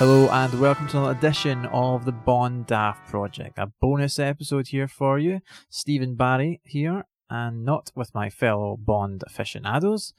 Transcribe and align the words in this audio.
Hello 0.00 0.30
and 0.30 0.58
welcome 0.58 0.88
to 0.88 0.96
another 0.96 1.18
edition 1.18 1.66
of 1.66 2.06
the 2.06 2.12
Bond 2.12 2.66
Daft 2.66 3.06
Project. 3.10 3.58
A 3.58 3.66
bonus 3.82 4.18
episode 4.18 4.68
here 4.68 4.88
for 4.88 5.18
you. 5.18 5.42
Stephen 5.68 6.14
Barry 6.14 6.62
here, 6.64 7.04
and 7.28 7.66
not 7.66 7.92
with 7.94 8.14
my 8.14 8.30
fellow 8.30 8.78
Bond 8.78 9.22
aficionados. 9.26 10.14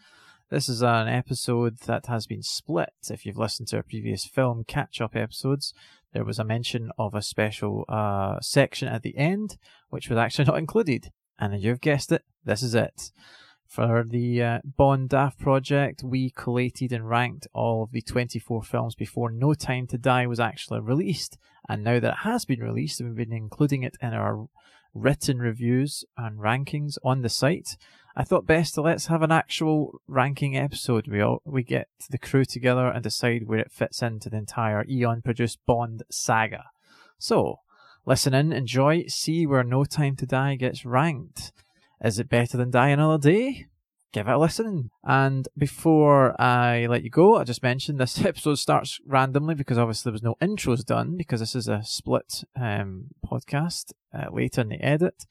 This 0.51 0.69
is 0.69 0.83
an 0.83 1.07
episode 1.07 1.79
that 1.87 2.05
has 2.05 2.27
been 2.27 2.43
split. 2.43 2.93
If 3.09 3.25
you've 3.25 3.39
listened 3.39 3.69
to 3.69 3.77
our 3.77 3.83
previous 3.83 4.23
film 4.23 4.65
catch 4.65 5.01
up 5.01 5.15
episodes, 5.15 5.73
there 6.13 6.25
was 6.25 6.37
a 6.37 6.43
mention 6.43 6.91
of 6.99 7.15
a 7.15 7.23
special 7.23 7.85
uh, 7.89 8.39
section 8.39 8.87
at 8.87 9.01
the 9.01 9.17
end, 9.17 9.57
which 9.89 10.09
was 10.09 10.19
actually 10.19 10.45
not 10.45 10.59
included. 10.59 11.09
And 11.39 11.59
you've 11.59 11.81
guessed 11.81 12.11
it, 12.11 12.21
this 12.45 12.61
is 12.61 12.75
it. 12.75 13.09
For 13.71 14.03
the 14.05 14.43
uh, 14.43 14.59
Bond 14.65 15.07
Daft 15.07 15.39
project, 15.39 16.03
we 16.03 16.29
collated 16.29 16.91
and 16.91 17.07
ranked 17.07 17.47
all 17.53 17.83
of 17.83 17.93
the 17.93 18.01
24 18.01 18.63
films 18.63 18.95
before 18.95 19.31
No 19.31 19.53
Time 19.53 19.87
to 19.87 19.97
Die 19.97 20.27
was 20.27 20.41
actually 20.41 20.81
released. 20.81 21.37
And 21.69 21.81
now 21.81 22.01
that 22.01 22.11
it 22.11 22.17
has 22.23 22.43
been 22.43 22.59
released, 22.59 22.99
we've 22.99 23.15
been 23.15 23.31
including 23.31 23.83
it 23.83 23.95
in 24.01 24.09
our 24.09 24.49
written 24.93 25.39
reviews 25.39 26.03
and 26.17 26.37
rankings 26.37 26.97
on 27.01 27.21
the 27.21 27.29
site. 27.29 27.77
I 28.13 28.25
thought 28.25 28.45
best 28.45 28.73
to 28.73 28.81
let's 28.81 29.05
have 29.05 29.21
an 29.21 29.31
actual 29.31 30.01
ranking 30.05 30.57
episode. 30.57 31.07
We 31.07 31.21
all 31.21 31.41
we 31.45 31.63
get 31.63 31.87
the 32.09 32.17
crew 32.17 32.43
together 32.43 32.87
and 32.87 33.01
decide 33.01 33.47
where 33.47 33.59
it 33.59 33.71
fits 33.71 34.01
into 34.01 34.29
the 34.29 34.35
entire 34.35 34.83
Eon 34.85 35.21
produced 35.21 35.59
Bond 35.65 36.03
saga. 36.11 36.65
So, 37.17 37.59
listen 38.05 38.33
in, 38.33 38.51
enjoy, 38.51 39.05
see 39.07 39.47
where 39.47 39.63
No 39.63 39.85
Time 39.85 40.17
to 40.17 40.25
Die 40.25 40.55
gets 40.55 40.83
ranked. 40.83 41.53
Is 42.03 42.17
it 42.17 42.29
better 42.29 42.57
than 42.57 42.71
Die 42.71 42.89
Another 42.89 43.31
Day? 43.31 43.67
Give 44.11 44.27
it 44.27 44.31
a 44.31 44.37
listen. 44.37 44.89
And 45.03 45.47
before 45.55 46.39
I 46.41 46.87
let 46.87 47.03
you 47.03 47.11
go, 47.11 47.37
I 47.37 47.43
just 47.43 47.61
mentioned 47.61 47.99
this 47.99 48.19
episode 48.25 48.55
starts 48.55 48.99
randomly 49.05 49.53
because 49.53 49.77
obviously 49.77 50.09
there 50.09 50.13
was 50.13 50.23
no 50.23 50.35
intros 50.41 50.83
done 50.83 51.15
because 51.15 51.39
this 51.39 51.55
is 51.55 51.67
a 51.67 51.83
split 51.83 52.43
um, 52.59 53.05
podcast 53.25 53.93
uh, 54.13 54.31
later 54.31 54.61
in 54.61 54.69
the 54.69 54.83
edit. 54.83 55.25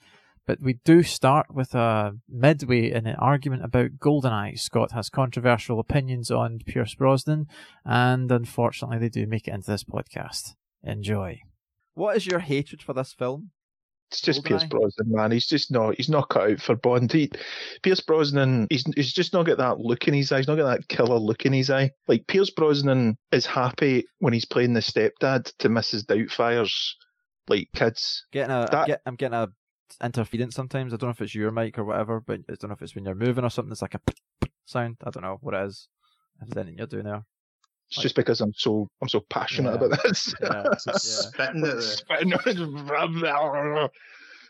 But 0.47 0.62
we 0.62 0.75
do 0.85 1.03
start 1.03 1.53
with 1.53 1.75
a 1.75 2.17
midway 2.29 2.91
in 2.91 3.07
an 3.07 3.17
argument 3.17 3.65
about 3.65 3.99
Goldeneye. 3.99 4.59
Scott 4.59 4.93
has 4.93 5.11
controversial 5.11 5.79
opinions 5.79 6.31
on 6.31 6.61
Pierce 6.65 6.95
Brosnan, 6.95 7.47
and 7.84 8.33
unfortunately, 8.33 8.99
they 8.99 9.11
do 9.11 9.27
make 9.27 9.47
it 9.47 9.55
into 9.55 9.71
this 9.71 9.84
podcast. 9.84 10.55
Enjoy. 10.83 11.41
What 11.95 12.17
is 12.17 12.27
your 12.27 12.41
hatred 12.41 12.81
for 12.83 12.95
this 12.95 13.12
film? 13.12 13.51
It's 14.11 14.20
just 14.20 14.44
Pierce 14.44 14.64
Brosnan, 14.64 15.12
man. 15.12 15.30
He's 15.30 15.47
just 15.47 15.70
not. 15.70 15.94
He's 15.94 16.08
not 16.08 16.28
cut 16.28 16.50
out 16.50 16.61
for 16.61 16.75
Bond. 16.75 17.12
He, 17.12 17.30
Pierce 17.83 18.00
Brosnan, 18.00 18.66
he's 18.69 18.84
he's 18.97 19.12
just 19.12 19.33
not 19.33 19.47
got 19.47 19.58
that 19.58 19.78
look 19.78 20.08
in 20.08 20.14
his 20.14 20.33
eye. 20.33 20.39
He's 20.39 20.48
not 20.48 20.56
got 20.56 20.69
that 20.69 20.89
killer 20.89 21.19
look 21.19 21.47
in 21.47 21.53
his 21.53 21.70
eye. 21.70 21.92
Like 22.08 22.27
Pierce 22.27 22.50
Brosnan 22.50 23.16
is 23.31 23.47
happy 23.47 24.06
when 24.19 24.33
he's 24.33 24.44
playing 24.44 24.72
the 24.72 24.81
stepdad 24.81 25.53
to 25.58 25.69
Mrs. 25.69 26.06
Doubtfire's 26.06 26.97
like 27.47 27.69
kids. 27.75 28.25
Getting 28.33 28.50
a, 28.50 28.66
that, 28.72 28.86
get, 28.88 29.03
I'm 29.06 29.14
getting 29.14 29.38
a 29.38 29.48
interference 30.03 30.56
sometimes. 30.56 30.92
I 30.92 30.97
don't 30.97 31.08
know 31.08 31.12
if 31.12 31.20
it's 31.20 31.34
your 31.34 31.53
mic 31.53 31.78
or 31.78 31.84
whatever, 31.84 32.20
but 32.20 32.41
I 32.48 32.55
don't 32.58 32.70
know 32.70 32.75
if 32.75 32.83
it's 32.83 32.97
when 32.97 33.05
you're 33.05 33.14
moving 33.14 33.44
or 33.44 33.50
something. 33.50 33.70
It's 33.70 33.83
like 33.83 33.94
a 33.94 34.00
sound. 34.66 34.97
I 35.05 35.11
don't 35.11 35.22
know 35.22 35.38
what 35.41 35.54
it 35.54 35.66
is. 35.66 35.88
If 36.43 36.49
there's 36.49 36.65
anything 36.65 36.78
you're 36.78 36.87
doing 36.88 37.04
there. 37.04 37.25
It's 37.91 37.99
like, 37.99 38.03
just 38.05 38.15
because 38.15 38.41
I'm 38.41 38.53
so 38.55 38.89
I'm 39.03 39.09
so 39.09 39.21
passionate 39.31 39.71
yeah. 39.71 39.87
about 39.87 40.03
this. 40.03 40.33
Yeah, 40.41 40.62
yeah. 40.87 40.93
spitting 40.99 41.65
at 41.65 41.77
the... 41.77 42.03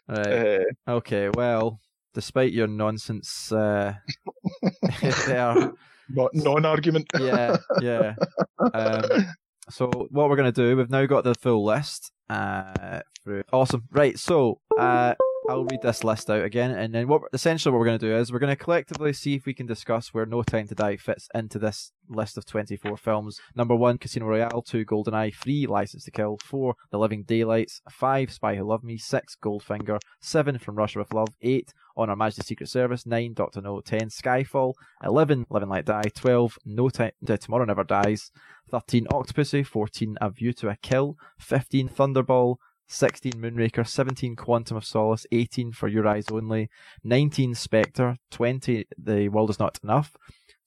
right. 0.09 0.61
Uh, 0.87 0.91
okay, 0.91 1.31
well, 1.31 1.81
despite 2.13 2.53
your 2.53 2.67
nonsense 2.67 3.51
uh, 3.51 3.95
there, 5.27 5.73
non-argument. 6.35 7.07
yeah, 7.19 7.57
yeah. 7.81 8.15
Um, 8.75 9.27
so 9.71 9.87
what 10.11 10.29
we're 10.29 10.37
gonna 10.37 10.53
do? 10.53 10.77
We've 10.77 10.91
now 10.91 11.07
got 11.07 11.25
the 11.25 11.35
full 11.35 11.65
list. 11.65 12.13
Uh, 12.29 13.01
through. 13.25 13.43
Awesome. 13.53 13.85
Right. 13.91 14.19
So 14.19 14.61
uh, 14.79 15.15
I'll 15.49 15.65
read 15.65 15.83
this 15.83 16.05
list 16.05 16.31
out 16.31 16.45
again, 16.45 16.71
and 16.71 16.95
then 16.95 17.09
what 17.09 17.23
essentially 17.33 17.73
what 17.73 17.79
we're 17.79 17.87
going 17.87 17.99
to 17.99 18.07
do 18.09 18.17
is 18.17 18.31
we're 18.31 18.39
going 18.39 18.55
to 18.55 18.63
collectively 18.63 19.13
see 19.13 19.35
if 19.35 19.47
we 19.47 19.55
can 19.55 19.67
discuss 19.67 20.13
where 20.15 20.27
No 20.27 20.43
Time 20.43 20.69
to 20.69 20.75
Die 20.75 20.97
fits 20.97 21.29
into 21.35 21.59
this 21.59 21.93
list 22.09 22.37
of 22.37 22.45
24 22.45 22.97
films. 22.97 23.41
Number 23.55 23.75
one, 23.75 23.99
Casino 23.99 24.27
Royale. 24.27 24.63
Two, 24.63 24.85
GoldenEye. 24.85 25.35
Three, 25.35 25.67
License 25.67 26.05
to 26.05 26.11
Kill. 26.11 26.39
Four, 26.45 26.75
The 26.91 26.99
Living 26.99 27.25
Daylights. 27.25 27.83
Five, 27.91 28.31
Spy 28.33 28.57
Who 28.57 28.65
Loved 28.65 28.85
Me. 28.85 28.97
Six, 28.99 29.37
Goldfinger. 29.43 29.99
Seven, 30.21 30.59
From 30.59 30.77
Russia 30.77 30.99
with 31.01 31.15
Love. 31.15 31.29
Eight, 31.43 31.73
On 31.97 32.09
Her 32.09 32.17
Majesty's 32.17 32.47
Secret 32.47 32.69
Service. 32.69 33.07
Nine, 33.07 33.33
Doctor 33.33 33.61
No. 33.61 33.81
Ten, 33.81 34.09
Skyfall. 34.09 34.75
Eleven, 35.03 35.47
Living 35.51 35.71
Let 35.71 35.87
Die. 35.87 36.11
Twelve, 36.15 36.59
No 36.65 36.91
Time. 36.91 37.13
Tomorrow 37.25 37.65
Never 37.65 37.85
Dies. 37.85 38.31
13 38.71 39.07
Octopussy, 39.07 39.67
14 39.67 40.17
A 40.21 40.31
View 40.31 40.53
to 40.53 40.69
a 40.69 40.77
Kill, 40.77 41.17
15 41.39 41.89
Thunderball, 41.89 42.57
16 42.91 43.35
Moonraker, 43.35 43.87
17 43.87 44.35
Quantum 44.35 44.77
of 44.77 44.85
Solace, 44.85 45.25
18 45.31 45.73
For 45.73 45.89
Your 45.89 46.09
Eyes 46.09 46.27
Only, 46.31 46.69
19 47.05 47.55
Spectre, 47.55 48.17
20 48.33 48.85
The 48.99 49.29
World 49.29 49.51
Is 49.51 49.61
Not 49.61 49.79
Enough, 49.85 50.17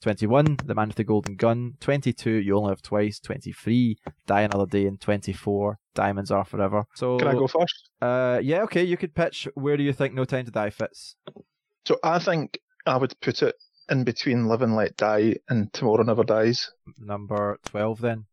21 0.01 0.57
The 0.66 0.73
Man 0.73 0.88
with 0.88 0.95
the 0.95 1.03
Golden 1.03 1.35
Gun, 1.35 1.73
22 1.81 2.31
You 2.31 2.57
Only 2.57 2.69
Live 2.69 2.81
Twice, 2.81 3.19
23 3.19 3.97
Die 4.25 4.41
Another 4.41 4.66
Day, 4.66 4.85
and 4.88 5.00
24 5.01 5.78
Diamonds 5.94 6.31
Are 6.31 6.45
Forever. 6.45 6.85
So 6.95 7.17
Can 7.17 7.28
I 7.28 7.33
go 7.33 7.47
first? 7.47 7.89
Uh, 8.01 8.39
yeah, 8.41 8.63
okay, 8.63 8.83
you 8.83 8.95
could 8.95 9.13
pitch 9.13 9.47
where 9.56 9.75
do 9.75 9.83
you 9.83 9.94
think 9.94 10.13
No 10.13 10.23
Time 10.23 10.45
to 10.45 10.51
Die 10.51 10.69
fits? 10.69 11.17
So 11.85 12.00
I 12.03 12.19
think 12.19 12.57
I 12.85 12.95
would 12.95 13.19
put 13.19 13.44
it 13.44 13.56
in 13.89 14.06
between 14.06 14.47
Live 14.47 14.62
and 14.62 14.78
Let 14.78 14.95
Die 14.95 15.35
and 15.50 15.72
Tomorrow 15.73 16.03
Never 16.03 16.23
Dies. 16.23 16.72
Number 16.97 17.59
12 17.66 18.00
then. 18.00 18.25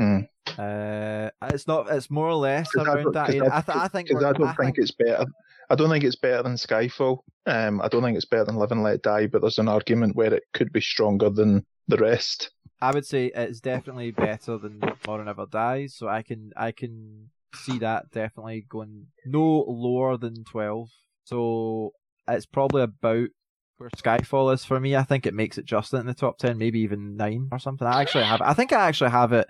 Mm. 0.00 0.28
Uh, 0.58 1.30
it's 1.42 1.66
not. 1.66 1.90
It's 1.90 2.10
more 2.10 2.28
or 2.28 2.34
less 2.34 2.74
around 2.74 3.14
that. 3.14 3.28
I, 3.28 3.32
th- 3.32 3.42
I 3.68 3.88
think. 3.88 4.10
I 4.10 4.20
don't 4.20 4.42
I 4.42 4.54
think, 4.54 4.56
think, 4.56 4.78
it's 4.78 4.90
better. 4.90 5.26
I 5.68 5.74
don't 5.74 5.90
think 5.90 6.04
it's 6.04 6.16
better 6.16 6.42
than 6.42 6.54
Skyfall. 6.54 7.18
Um, 7.46 7.80
I 7.80 7.88
don't 7.88 8.02
think 8.02 8.16
it's 8.16 8.24
better 8.24 8.44
than 8.44 8.56
Live 8.56 8.72
and 8.72 8.82
Let 8.82 9.02
Die. 9.02 9.26
But 9.26 9.42
there's 9.42 9.58
an 9.58 9.68
argument 9.68 10.16
where 10.16 10.32
it 10.32 10.44
could 10.52 10.72
be 10.72 10.80
stronger 10.80 11.30
than 11.30 11.64
the 11.88 11.98
rest. 11.98 12.50
I 12.80 12.92
would 12.92 13.06
say 13.06 13.30
it's 13.34 13.60
definitely 13.60 14.10
better 14.10 14.56
than 14.56 14.80
Tomorrow 15.02 15.24
Never 15.24 15.46
Dies. 15.46 15.94
So 15.94 16.08
I 16.08 16.22
can 16.22 16.52
I 16.56 16.72
can 16.72 17.30
see 17.54 17.78
that 17.78 18.10
definitely 18.10 18.64
going 18.68 19.06
no 19.26 19.64
lower 19.68 20.16
than 20.16 20.44
twelve. 20.44 20.88
So 21.24 21.92
it's 22.26 22.46
probably 22.46 22.82
about 22.82 23.28
where 23.76 23.90
Skyfall 23.96 24.52
is 24.54 24.64
for 24.64 24.80
me. 24.80 24.96
I 24.96 25.02
think 25.02 25.26
it 25.26 25.34
makes 25.34 25.58
it 25.58 25.64
just 25.64 25.92
in 25.94 26.06
the 26.06 26.14
top 26.14 26.38
ten, 26.38 26.58
maybe 26.58 26.80
even 26.80 27.16
nine 27.16 27.48
or 27.52 27.58
something. 27.58 27.86
I 27.86 28.00
actually 28.00 28.24
have. 28.24 28.40
I 28.40 28.54
think 28.54 28.72
I 28.72 28.88
actually 28.88 29.10
have 29.10 29.32
it 29.32 29.46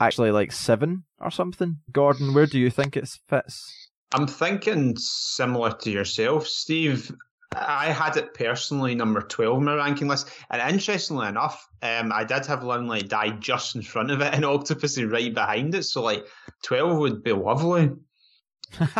actually 0.00 0.30
like 0.30 0.52
seven 0.52 1.04
or 1.20 1.30
something. 1.30 1.78
Gordon, 1.92 2.34
where 2.34 2.46
do 2.46 2.58
you 2.58 2.70
think 2.70 2.96
it 2.96 3.08
fits? 3.28 3.88
I'm 4.12 4.26
thinking 4.26 4.96
similar 4.96 5.72
to 5.72 5.90
yourself, 5.90 6.46
Steve. 6.46 7.12
I 7.52 7.86
had 7.86 8.16
it 8.16 8.34
personally 8.34 8.94
number 8.94 9.20
12 9.20 9.58
in 9.58 9.64
my 9.64 9.74
ranking 9.74 10.08
list. 10.08 10.30
And 10.50 10.72
interestingly 10.72 11.26
enough, 11.26 11.66
um, 11.82 12.12
I 12.12 12.24
did 12.24 12.46
have 12.46 12.62
Live 12.62 12.80
and 12.80 12.88
Let 12.88 13.08
Die 13.08 13.30
just 13.40 13.74
in 13.74 13.82
front 13.82 14.10
of 14.10 14.20
it 14.20 14.32
and 14.34 14.44
Octopussy 14.44 15.10
right 15.10 15.34
behind 15.34 15.74
it. 15.74 15.82
So, 15.84 16.02
like, 16.02 16.24
12 16.62 16.98
would 16.98 17.22
be 17.22 17.32
lovely. 17.32 17.90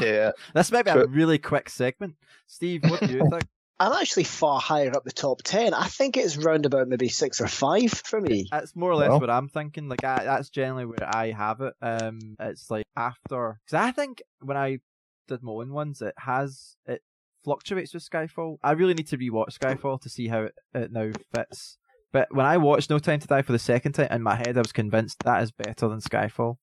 yeah. 0.02 0.32
This 0.54 0.72
might 0.72 0.84
be 0.84 0.90
a 0.90 1.06
really 1.06 1.38
quick 1.38 1.68
segment. 1.70 2.16
Steve, 2.46 2.82
what 2.88 3.00
do 3.00 3.12
you 3.12 3.28
think? 3.30 3.44
I'm 3.80 3.94
actually 3.94 4.24
far 4.24 4.60
higher 4.60 4.94
up 4.94 5.04
the 5.04 5.10
top 5.10 5.40
ten. 5.42 5.72
I 5.72 5.86
think 5.86 6.18
it's 6.18 6.36
round 6.36 6.66
about 6.66 6.86
maybe 6.86 7.08
six 7.08 7.40
or 7.40 7.48
five 7.48 7.90
for 7.90 8.20
me. 8.20 8.46
That's 8.50 8.76
more 8.76 8.90
or 8.90 8.96
less 8.96 9.08
well. 9.08 9.20
what 9.20 9.30
I'm 9.30 9.48
thinking. 9.48 9.88
Like 9.88 10.04
I, 10.04 10.22
that's 10.22 10.50
generally 10.50 10.84
where 10.84 11.08
I 11.08 11.30
have 11.30 11.62
it. 11.62 11.72
Um, 11.80 12.36
it's 12.38 12.70
like 12.70 12.84
after 12.94 13.58
because 13.64 13.82
I 13.82 13.90
think 13.90 14.22
when 14.42 14.58
I 14.58 14.80
did 15.28 15.42
my 15.42 15.52
own 15.52 15.72
ones, 15.72 16.02
it 16.02 16.12
has 16.18 16.76
it 16.84 17.02
fluctuates 17.42 17.94
with 17.94 18.08
Skyfall. 18.08 18.58
I 18.62 18.72
really 18.72 18.92
need 18.92 19.08
to 19.08 19.18
rewatch 19.18 19.58
Skyfall 19.58 20.02
to 20.02 20.10
see 20.10 20.28
how 20.28 20.42
it, 20.42 20.54
it 20.74 20.92
now 20.92 21.10
fits. 21.34 21.78
But 22.12 22.34
when 22.34 22.44
I 22.44 22.58
watched 22.58 22.90
No 22.90 22.98
Time 22.98 23.20
to 23.20 23.26
Die 23.26 23.42
for 23.42 23.52
the 23.52 23.58
second 23.58 23.92
time, 23.92 24.08
in 24.10 24.22
my 24.22 24.34
head, 24.34 24.58
I 24.58 24.60
was 24.60 24.72
convinced 24.72 25.20
that 25.20 25.42
is 25.42 25.52
better 25.52 25.88
than 25.88 26.00
Skyfall. 26.00 26.58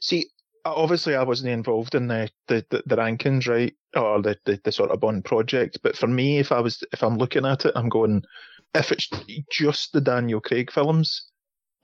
See, 0.00 0.30
obviously 0.74 1.14
I 1.14 1.22
wasn't 1.22 1.50
involved 1.50 1.94
in 1.94 2.08
the, 2.08 2.30
the, 2.48 2.64
the, 2.70 2.82
the, 2.86 2.96
rankings, 2.96 3.48
right, 3.48 3.74
or 3.94 4.22
the, 4.22 4.36
the, 4.44 4.60
the 4.64 4.72
sort 4.72 4.90
of 4.90 5.00
Bond 5.00 5.24
project. 5.24 5.78
But 5.82 5.96
for 5.96 6.06
me, 6.06 6.38
if 6.38 6.52
I 6.52 6.60
was 6.60 6.82
if 6.92 7.02
I'm 7.02 7.18
looking 7.18 7.46
at 7.46 7.64
it, 7.64 7.72
I'm 7.74 7.88
going 7.88 8.22
if 8.74 8.92
it's 8.92 9.08
just 9.50 9.92
the 9.92 10.00
Daniel 10.00 10.40
Craig 10.40 10.70
films. 10.70 11.30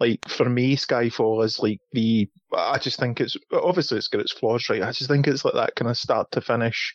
Like 0.00 0.29
for 0.29 0.49
me, 0.49 0.76
Skyfall 0.76 1.44
is 1.44 1.61
like 1.61 1.81
the. 1.93 2.29
I 2.56 2.79
just 2.79 2.99
think 2.99 3.20
it's 3.20 3.37
obviously 3.52 3.99
it's 3.99 4.08
got 4.08 4.23
its 4.23 4.32
flaws, 4.32 4.69
right? 4.69 4.82
I 4.82 4.90
just 4.90 5.08
think 5.08 5.29
it's 5.29 5.44
like 5.44 5.55
that 5.55 5.76
kind 5.76 5.90
of 5.90 5.96
start 5.96 6.31
to 6.32 6.40
finish, 6.40 6.93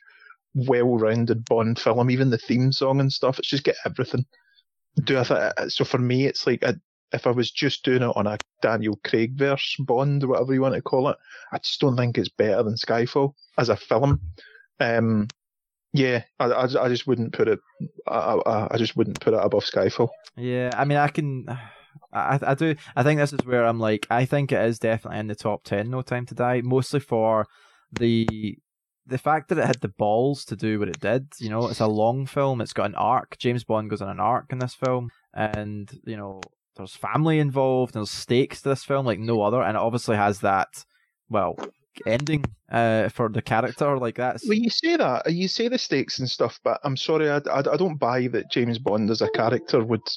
well-rounded 0.54 1.46
Bond 1.46 1.80
film. 1.80 2.12
Even 2.12 2.30
the 2.30 2.38
theme 2.38 2.72
song 2.72 3.00
and 3.00 3.12
stuff, 3.12 3.40
it's 3.40 3.48
just 3.48 3.64
get 3.64 3.78
everything. 3.86 4.26
Do 5.04 5.20
I 5.20 5.24
th- 5.24 5.72
so 5.72 5.86
for 5.86 6.00
me, 6.00 6.26
it's 6.26 6.46
like 6.46 6.64
a, 6.64 6.78
if 7.14 7.26
I 7.26 7.32
was 7.32 7.52
just 7.52 7.84
doing 7.84 8.04
it 8.04 8.14
on 8.16 8.28
a 8.28 8.38
Daniel 8.62 9.00
Craig 9.04 9.38
verse 9.38 9.76
Bond, 9.80 10.24
whatever 10.24 10.54
you 10.54 10.62
want 10.62 10.76
to 10.76 10.82
call 10.82 11.10
it, 11.10 11.18
I 11.52 11.58
just 11.60 11.80
don't 11.80 11.96
think 11.96 12.18
it's 12.18 12.30
better 12.30 12.64
than 12.64 12.76
Skyfall 12.76 13.34
as 13.58 13.70
a 13.70 13.78
film. 13.78 14.20
Um, 14.80 15.28
yeah, 15.94 16.24
I, 16.40 16.46
I, 16.46 16.64
I, 16.86 16.90
just 16.90 17.08
wouldn't 17.08 17.34
put 17.34 17.48
it. 17.48 17.60
I, 18.08 18.68
I, 18.72 18.78
just 18.78 18.96
wouldn't 18.96 19.20
put 19.20 19.34
it 19.34 19.40
above 19.42 19.64
Skyfall. 19.64 20.10
Yeah, 20.36 20.72
I 20.76 20.86
mean, 20.86 20.98
I 20.98 21.08
can. 21.08 21.46
I, 22.14 22.40
I 22.42 22.54
do. 22.54 22.76
I 22.96 23.04
think 23.04 23.20
this 23.20 23.34
is 23.34 23.46
where 23.46 23.66
I'm 23.66 23.80
like, 23.80 24.06
I 24.10 24.26
think 24.26 24.52
it 24.52 24.64
is 24.66 24.80
definitely 24.80 25.20
in 25.20 25.28
the 25.28 25.36
top 25.36 25.64
ten. 25.64 25.90
No 25.90 26.02
Time 26.02 26.26
to 26.28 26.36
Die, 26.36 26.62
mostly 26.64 27.00
for 27.00 27.48
the 27.92 28.58
the 29.08 29.18
fact 29.18 29.50
that 29.50 29.58
it 29.58 29.66
had 29.66 29.80
the 29.80 29.88
balls 29.88 30.44
to 30.46 30.56
do 30.56 30.80
what 30.80 30.90
it 30.90 31.00
did. 31.00 31.28
You 31.40 31.50
know, 31.50 31.68
it's 31.70 31.80
a 31.80 31.88
long 31.88 32.26
film. 32.26 32.62
It's 32.62 32.74
got 32.74 32.88
an 32.90 32.96
arc. 32.96 33.38
James 33.40 33.64
Bond 33.64 33.90
goes 33.90 34.02
on 34.02 34.10
an 34.10 34.20
arc 34.20 34.52
in 34.52 34.60
this 34.60 34.76
film, 34.76 35.10
and 35.34 35.90
you 36.06 36.18
know, 36.18 36.42
there's 36.78 36.96
family 36.96 37.40
involved. 37.40 37.94
There's 37.94 38.12
stakes 38.12 38.62
to 38.62 38.70
this 38.70 38.84
film 38.84 39.06
like 39.06 39.20
no 39.20 39.42
other, 39.42 39.62
and 39.62 39.76
it 39.76 39.82
obviously 39.82 40.16
has 40.16 40.40
that. 40.42 40.86
Well, 41.30 41.58
ending 42.06 42.46
uh, 42.72 43.10
for 43.10 43.30
the 43.30 43.42
character 43.42 43.98
like 43.98 44.16
that. 44.16 44.40
Well, 44.48 44.58
you 44.58 44.70
say 44.70 44.98
that 44.98 45.32
you 45.32 45.48
say 45.48 45.68
the 45.68 45.78
stakes 45.78 46.20
and 46.20 46.30
stuff, 46.30 46.60
but 46.64 46.80
I'm 46.84 46.98
sorry, 46.98 47.30
I, 47.30 47.38
I, 47.38 47.60
I 47.60 47.78
don't 47.78 47.98
buy 47.98 48.28
that 48.28 48.52
James 48.52 48.80
Bond 48.80 49.10
as 49.10 49.22
a 49.22 49.30
character 49.32 49.84
would 49.84 50.08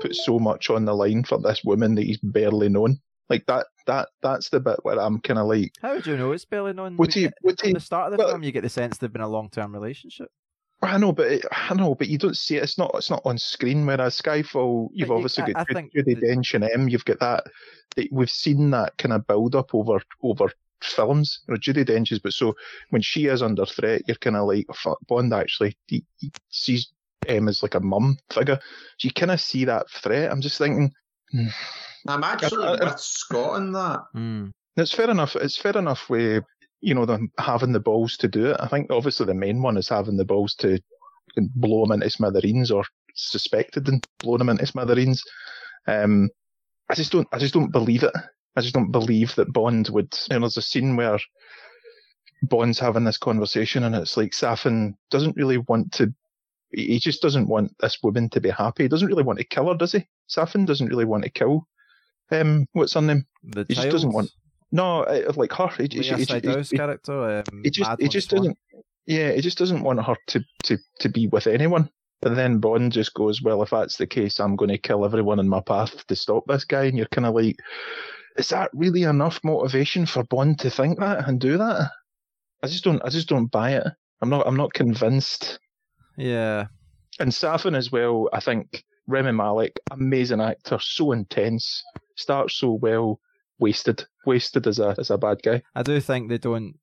put 0.00 0.14
so 0.14 0.38
much 0.38 0.70
on 0.70 0.84
the 0.84 0.94
line 0.94 1.24
for 1.24 1.38
this 1.38 1.62
woman 1.64 1.94
that 1.96 2.04
he's 2.04 2.18
barely 2.22 2.68
known. 2.68 2.98
Like 3.28 3.46
that, 3.46 3.66
that, 3.86 4.08
that's 4.22 4.50
the 4.50 4.60
bit 4.60 4.78
where 4.82 5.00
I'm 5.00 5.20
kind 5.20 5.38
of 5.38 5.48
like. 5.48 5.72
How 5.82 5.94
would 5.94 6.06
you 6.06 6.16
know 6.16 6.32
it's 6.32 6.44
barely 6.44 6.72
known? 6.72 6.96
Would 6.96 7.12
he? 7.12 7.24
At 7.26 7.32
the 7.42 7.80
start 7.80 8.12
of 8.12 8.18
the 8.18 8.24
film, 8.24 8.42
you 8.42 8.52
get 8.52 8.62
the 8.62 8.68
sense 8.68 8.98
they've 8.98 9.12
been 9.12 9.22
a 9.22 9.28
long-term 9.28 9.74
relationship. 9.74 10.28
I 10.86 10.98
know, 10.98 11.12
but 11.12 11.26
it, 11.26 11.44
I 11.50 11.74
know, 11.74 11.94
but 11.94 12.08
you 12.08 12.18
don't 12.18 12.36
see 12.36 12.56
it. 12.56 12.62
It's 12.62 12.78
not. 12.78 12.92
It's 12.94 13.10
not 13.10 13.22
on 13.24 13.38
screen. 13.38 13.86
Whereas 13.86 14.20
Skyfall, 14.20 14.88
you've 14.92 15.08
you, 15.08 15.14
obviously 15.14 15.44
I, 15.44 15.52
got 15.52 15.76
I 15.76 15.82
Judi 15.82 16.22
Dench 16.22 16.54
and 16.54 16.64
M. 16.64 16.88
You've 16.88 17.04
got 17.04 17.20
that, 17.20 17.44
that. 17.96 18.12
We've 18.12 18.30
seen 18.30 18.70
that 18.70 18.96
kind 18.98 19.12
of 19.12 19.26
build 19.26 19.54
up 19.54 19.74
over 19.74 20.00
over 20.22 20.50
films. 20.82 21.40
You 21.48 21.54
know, 21.54 21.60
Judi 21.60 21.84
Dench 21.84 22.12
is, 22.12 22.18
but 22.18 22.32
so 22.32 22.54
when 22.90 23.02
she 23.02 23.26
is 23.26 23.42
under 23.42 23.66
threat, 23.66 24.02
you're 24.06 24.16
kind 24.16 24.36
of 24.36 24.48
like, 24.48 24.66
oh, 24.68 24.74
fuck, 24.74 24.98
Bond 25.06 25.32
actually 25.32 25.76
he, 25.86 26.04
he 26.18 26.30
sees 26.50 26.92
M 27.26 27.48
as 27.48 27.62
like 27.62 27.74
a 27.74 27.80
mum 27.80 28.18
figure. 28.30 28.58
So 28.98 29.06
you 29.06 29.12
kind 29.12 29.32
of 29.32 29.40
see 29.40 29.64
that 29.64 29.90
threat. 29.90 30.30
I'm 30.30 30.40
just 30.40 30.58
thinking. 30.58 30.92
Hmm. 31.32 31.48
I'm 32.08 32.24
actually 32.24 32.64
I, 32.64 32.74
I, 32.74 32.84
with 32.84 33.00
Scott 33.00 33.50
on 33.50 33.72
that. 33.72 34.04
Mm. 34.14 34.52
It's 34.76 34.92
fair 34.92 35.10
enough. 35.10 35.34
It's 35.36 35.56
fair 35.56 35.76
enough 35.76 36.08
with 36.08 36.44
you 36.80 36.94
know 36.94 37.06
them 37.06 37.30
having 37.38 37.72
the 37.72 37.80
balls 37.80 38.16
to 38.18 38.28
do 38.28 38.46
it. 38.46 38.56
I 38.60 38.68
think 38.68 38.90
obviously 38.90 39.26
the 39.26 39.34
main 39.34 39.62
one 39.62 39.76
is 39.76 39.88
having 39.88 40.16
the 40.16 40.24
balls 40.24 40.54
to 40.56 40.78
blow 41.36 41.84
him 41.84 41.92
into 41.92 42.10
smithereens 42.10 42.70
or 42.70 42.84
suspected 43.14 43.88
and 43.88 44.06
blowing 44.18 44.40
him 44.40 44.48
into 44.48 44.66
smithereens. 44.66 45.24
Um, 45.86 46.30
I 46.88 46.94
just 46.94 47.12
don't. 47.12 47.28
I 47.32 47.38
just 47.38 47.54
don't 47.54 47.72
believe 47.72 48.02
it. 48.02 48.12
I 48.56 48.60
just 48.60 48.74
don't 48.74 48.92
believe 48.92 49.34
that 49.34 49.52
Bond 49.52 49.88
would. 49.90 50.16
You 50.30 50.36
know, 50.36 50.40
there's 50.40 50.56
a 50.56 50.62
scene 50.62 50.96
where 50.96 51.18
Bond's 52.42 52.78
having 52.78 53.04
this 53.04 53.18
conversation, 53.18 53.84
and 53.84 53.94
it's 53.94 54.16
like 54.16 54.32
Safin 54.32 54.94
doesn't 55.10 55.36
really 55.36 55.58
want 55.58 55.92
to. 55.92 56.12
He 56.72 56.98
just 56.98 57.22
doesn't 57.22 57.48
want 57.48 57.74
this 57.80 57.98
woman 58.02 58.28
to 58.30 58.40
be 58.40 58.50
happy. 58.50 58.84
He 58.84 58.88
doesn't 58.88 59.08
really 59.08 59.22
want 59.22 59.38
to 59.38 59.44
kill 59.44 59.68
her, 59.68 59.76
does 59.76 59.92
he? 59.92 60.06
Safin 60.28 60.66
doesn't 60.66 60.88
really 60.88 61.04
want 61.04 61.24
to 61.24 61.30
kill. 61.30 61.66
Um, 62.30 62.66
what's 62.72 62.94
her 62.94 63.02
name? 63.02 63.24
The 63.44 63.64
he 63.68 63.74
just 63.74 63.90
doesn't 63.90 64.12
want. 64.12 64.30
No, 64.72 65.02
uh, 65.02 65.32
like 65.36 65.52
her. 65.52 65.68
He, 65.78 65.88
he, 65.90 66.02
he, 66.02 66.24
he 66.24 66.76
character. 66.76 67.38
Um, 67.38 67.62
he 67.62 67.70
just, 67.70 67.90
he 68.00 68.08
just 68.08 68.30
doesn't. 68.30 68.58
Yeah, 69.06 69.32
he 69.32 69.40
just 69.40 69.58
doesn't 69.58 69.82
want 69.82 70.04
her 70.04 70.16
to, 70.28 70.44
to, 70.64 70.78
to 71.00 71.08
be 71.08 71.28
with 71.28 71.46
anyone. 71.46 71.88
But 72.22 72.34
then 72.34 72.58
Bond 72.58 72.92
just 72.92 73.14
goes, 73.14 73.42
well, 73.42 73.62
if 73.62 73.70
that's 73.70 73.98
the 73.98 74.06
case, 74.06 74.40
I'm 74.40 74.56
going 74.56 74.70
to 74.70 74.78
kill 74.78 75.04
everyone 75.04 75.38
in 75.38 75.48
my 75.48 75.60
path 75.60 76.06
to 76.06 76.16
stop 76.16 76.44
this 76.46 76.64
guy. 76.64 76.84
And 76.84 76.96
you're 76.96 77.06
kind 77.06 77.26
of 77.26 77.34
like, 77.34 77.56
is 78.36 78.48
that 78.48 78.70
really 78.72 79.02
enough 79.04 79.38
motivation 79.44 80.06
for 80.06 80.24
Bond 80.24 80.58
to 80.60 80.70
think 80.70 80.98
that 80.98 81.28
and 81.28 81.38
do 81.38 81.56
that? 81.58 81.90
I 82.62 82.66
just 82.66 82.84
don't. 82.84 83.02
I 83.04 83.10
just 83.10 83.28
don't 83.28 83.50
buy 83.50 83.74
it. 83.74 83.86
I'm 84.22 84.30
not. 84.30 84.46
I'm 84.46 84.56
not 84.56 84.72
convinced. 84.72 85.60
Yeah. 86.16 86.66
And 87.20 87.30
Safin 87.30 87.76
as 87.76 87.92
well. 87.92 88.28
I 88.32 88.40
think 88.40 88.82
Rami 89.06 89.32
Malek, 89.32 89.78
amazing 89.90 90.40
actor, 90.40 90.78
so 90.80 91.12
intense, 91.12 91.84
starts 92.16 92.56
so 92.56 92.72
well, 92.72 93.20
wasted, 93.58 94.04
wasted 94.24 94.66
as 94.66 94.78
a 94.78 94.94
as 94.98 95.10
a 95.10 95.18
bad 95.18 95.42
guy. 95.42 95.62
I 95.74 95.82
do 95.82 96.00
think 96.00 96.28
they 96.28 96.38
don't 96.38 96.74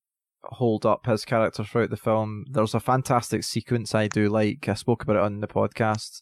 hold 0.43 0.85
up 0.85 1.05
his 1.05 1.25
character 1.25 1.63
throughout 1.63 1.89
the 1.89 1.97
film. 1.97 2.45
There's 2.49 2.73
a 2.73 2.79
fantastic 2.79 3.43
sequence 3.43 3.95
I 3.95 4.07
do 4.07 4.29
like. 4.29 4.67
I 4.67 4.73
spoke 4.73 5.03
about 5.03 5.15
it 5.15 5.21
on 5.21 5.39
the 5.39 5.47
podcast 5.47 6.21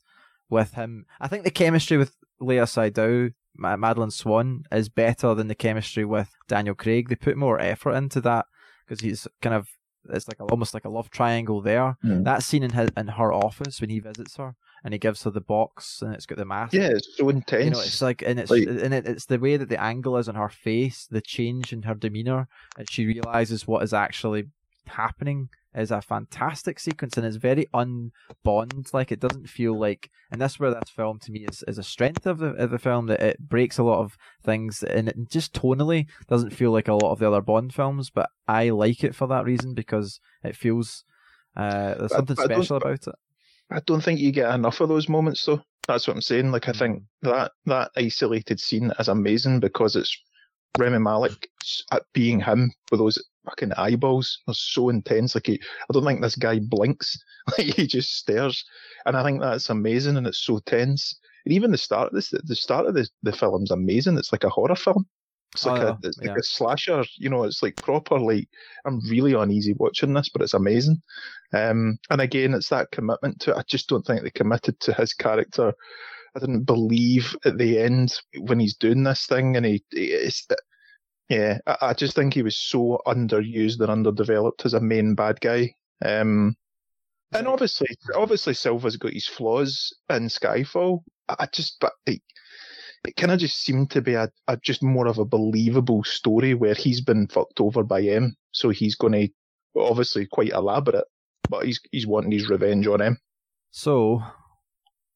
with 0.50 0.74
him. 0.74 1.06
I 1.20 1.28
think 1.28 1.44
the 1.44 1.52
chemistry 1.52 1.98
with 1.98 2.16
Léa 2.42 2.64
Seydoux 2.64 3.34
Madeleine 3.56 4.12
Swann, 4.12 4.64
is 4.72 4.90
better 4.90 5.34
than 5.34 5.48
the 5.48 5.56
chemistry 5.56 6.06
with 6.06 6.30
Daniel 6.48 6.76
Craig. 6.76 7.10
They 7.10 7.16
put 7.16 7.38
more 7.38 7.60
effort 7.60 7.94
into 7.94 8.22
that 8.22 8.46
because 8.86 9.02
he's 9.02 9.28
kind 9.42 9.56
of 9.56 9.68
it's 10.10 10.28
like 10.28 10.40
a, 10.40 10.44
almost 10.46 10.74
like 10.74 10.86
a 10.86 10.90
love 10.90 11.10
triangle 11.10 11.62
there. 11.62 11.98
Mm. 12.04 12.24
That 12.24 12.44
scene 12.44 12.64
in 12.64 12.72
his 12.72 12.90
in 12.98 13.08
her 13.08 13.32
office 13.32 13.80
when 13.80 13.90
he 13.90 14.00
visits 14.00 14.38
her 14.38 14.56
and 14.84 14.94
he 14.94 14.98
gives 14.98 15.24
her 15.24 15.32
the 15.32 15.42
box 15.42 16.02
and 16.02 16.14
it's 16.14 16.26
got 16.26 16.38
the 16.38 16.46
mask. 16.46 16.74
Yeah, 16.74 16.90
it's 16.90 17.18
so 17.18 17.30
intense. 17.30 17.66
You 17.66 17.72
know, 17.72 17.80
it's 17.80 18.02
like 18.02 18.24
and 18.26 18.40
it's 18.40 18.52
like, 18.52 18.68
and 18.68 18.94
it, 18.94 19.06
it's 19.06 19.26
the 19.26 19.40
way 19.40 19.58
that 19.58 19.70
the 19.70 19.82
angle 19.82 20.18
is 20.18 20.28
on 20.28 20.36
her 20.36 20.50
face, 20.50 21.08
the 21.10 21.22
change 21.22 21.74
in 21.74 21.84
her 21.84 21.96
demeanor, 21.96 22.48
and 22.78 22.90
she 22.90 23.06
realizes 23.06 23.68
what 23.68 23.84
is 23.84 23.94
actually 23.94 24.46
happening 24.88 25.50
is 25.74 25.92
a 25.92 26.02
fantastic 26.02 26.80
sequence 26.80 27.16
and 27.16 27.26
it's 27.26 27.38
very 27.38 27.66
unbond 27.74 28.94
like 28.94 29.12
it 29.12 29.22
doesn't 29.22 29.48
feel 29.48 29.80
like 29.80 30.10
and 30.30 30.42
that's 30.42 30.60
where 30.60 30.72
this 30.72 30.90
film 30.90 31.18
to 31.18 31.32
me 31.32 31.46
is, 31.50 31.64
is 31.68 31.78
a 31.78 31.84
strength 31.84 32.26
of 32.26 32.40
the, 32.40 32.48
of 32.56 32.72
the 32.72 32.80
film 32.80 33.06
that 33.06 33.22
it 33.22 33.40
breaks 33.40 33.78
a 33.78 33.84
lot 33.84 34.00
of 34.00 34.18
things 34.44 34.84
and 34.84 35.08
it 35.08 35.16
just 35.30 35.54
tonally 35.54 36.08
doesn't 36.28 36.50
feel 36.50 36.72
like 36.72 36.90
a 36.90 36.94
lot 36.94 37.12
of 37.12 37.20
the 37.20 37.28
other 37.28 37.42
bond 37.42 37.74
films 37.74 38.10
but 38.10 38.30
i 38.48 38.70
like 38.70 39.04
it 39.04 39.16
for 39.16 39.28
that 39.28 39.46
reason 39.46 39.74
because 39.74 40.20
it 40.44 40.56
feels 40.56 41.06
uh, 41.56 41.96
there's 41.96 42.12
something 42.12 42.38
I 42.40 42.46
special 42.46 42.78
about 42.78 43.08
it 43.08 43.16
i 43.72 43.80
don't 43.86 44.02
think 44.02 44.20
you 44.20 44.32
get 44.32 44.54
enough 44.54 44.82
of 44.82 44.90
those 44.90 45.10
moments 45.10 45.46
though 45.46 45.62
that's 45.88 46.08
what 46.08 46.16
i'm 46.16 46.22
saying 46.22 46.52
like 46.52 46.68
i 46.68 46.72
think 46.72 47.02
mm. 47.02 47.06
that 47.22 47.52
that 47.66 47.92
isolated 47.96 48.60
scene 48.60 48.92
is 49.00 49.08
amazing 49.08 49.60
because 49.60 49.96
it's 49.96 50.18
Rami 50.78 51.00
Malek 51.00 51.50
at 51.92 52.04
being 52.14 52.40
him 52.40 52.72
with 52.92 53.00
those 53.00 53.22
fucking 53.46 53.74
eyeballs 53.74 54.40
are 54.48 54.54
so 54.54 54.90
intense. 54.90 55.36
Like 55.36 55.48
he, 55.48 55.54
I 55.56 55.94
don't 55.94 56.06
think 56.06 56.22
this 56.22 56.36
guy 56.36 56.60
blinks. 56.60 57.18
Like 57.58 57.76
he 57.76 57.88
just 57.88 58.18
stares, 58.18 58.64
and 59.08 59.18
I 59.18 59.24
think 59.24 59.42
that's 59.42 59.72
amazing, 59.72 60.16
and 60.16 60.28
it's 60.28 60.46
so 60.46 60.60
tense. 60.68 61.20
And 61.44 61.52
even 61.52 61.72
the 61.72 61.78
start 61.78 62.10
of 62.10 62.14
this, 62.14 62.30
the 62.30 62.56
start 62.56 62.86
of 62.86 62.94
the 62.94 63.10
the 63.24 63.32
film's 63.32 63.72
amazing. 63.72 64.20
It's 64.20 64.32
like 64.32 64.44
a 64.44 64.50
horror 64.50 64.76
film. 64.76 65.08
It's 65.54 65.66
like, 65.66 65.82
oh, 65.82 65.88
a, 65.88 66.00
it's 66.04 66.20
yeah. 66.22 66.34
a 66.34 66.44
slasher, 66.44 67.04
you 67.18 67.30
know. 67.30 67.44
It's 67.44 67.62
like 67.62 67.76
proper. 67.76 68.18
Like 68.18 68.48
I'm 68.86 69.02
really 69.10 69.34
uneasy 69.34 69.74
watching 69.74 70.14
this, 70.14 70.30
but 70.30 70.42
it's 70.42 70.54
amazing. 70.54 71.02
Um, 71.54 72.00
and 72.10 72.22
again, 72.22 72.54
it's 72.54 72.70
that 72.70 72.92
commitment 72.92 73.42
to. 73.42 73.52
It. 73.52 73.58
I 73.58 73.64
just 73.68 73.90
don't 73.90 74.06
think 74.06 74.24
they 74.24 74.30
committed 74.30 74.80
to 74.82 74.94
his 74.94 75.14
character. 75.14 75.74
I 76.36 76.40
didn't 76.40 76.64
believe 76.64 77.36
at 77.44 77.58
the 77.58 77.80
end 77.80 78.18
when 78.38 78.60
he's 78.60 78.78
doing 78.78 79.04
this 79.04 79.26
thing, 79.26 79.58
and 79.58 79.66
he, 79.66 79.84
it's, 79.92 80.48
yeah, 81.28 81.58
I, 81.68 81.78
I, 81.82 81.94
just 81.94 82.16
think 82.16 82.34
he 82.34 82.44
was 82.44 82.58
so 82.58 83.02
underused 83.06 83.82
and 83.82 83.92
underdeveloped 83.92 84.66
as 84.66 84.74
a 84.74 84.80
main 84.80 85.16
bad 85.16 85.42
guy. 85.42 85.76
Um, 86.04 86.56
and 87.34 87.48
obviously, 87.48 87.88
obviously, 88.16 88.54
Silva's 88.54 88.96
got 88.96 89.14
his 89.14 89.28
flaws 89.28 89.94
in 90.10 90.28
Skyfall. 90.28 91.04
I 91.28 91.48
just, 91.52 91.78
but 91.82 91.94
it 93.06 93.16
kind 93.16 93.32
of 93.32 93.40
just 93.40 93.64
seemed 93.64 93.90
to 93.92 94.02
be 94.02 94.14
a, 94.14 94.30
a, 94.48 94.58
just 94.58 94.84
more 94.84 95.08
of 95.08 95.18
a 95.18 95.26
believable 95.26 96.04
story 96.04 96.54
where 96.54 96.76
he's 96.76 97.02
been 97.02 97.28
fucked 97.28 97.60
over 97.60 97.84
by 97.84 98.02
M, 98.02 98.36
so 98.52 98.70
he's 98.70 98.96
going 98.96 99.14
to 99.14 99.28
obviously 99.76 100.26
quite 100.26 100.52
elaborate, 100.52 101.06
but 101.50 101.66
he's 101.66 101.80
he's 101.92 102.08
wanting 102.08 102.32
his 102.32 102.50
revenge 102.50 102.86
on 102.88 103.02
him. 103.02 103.18
So, 103.72 104.22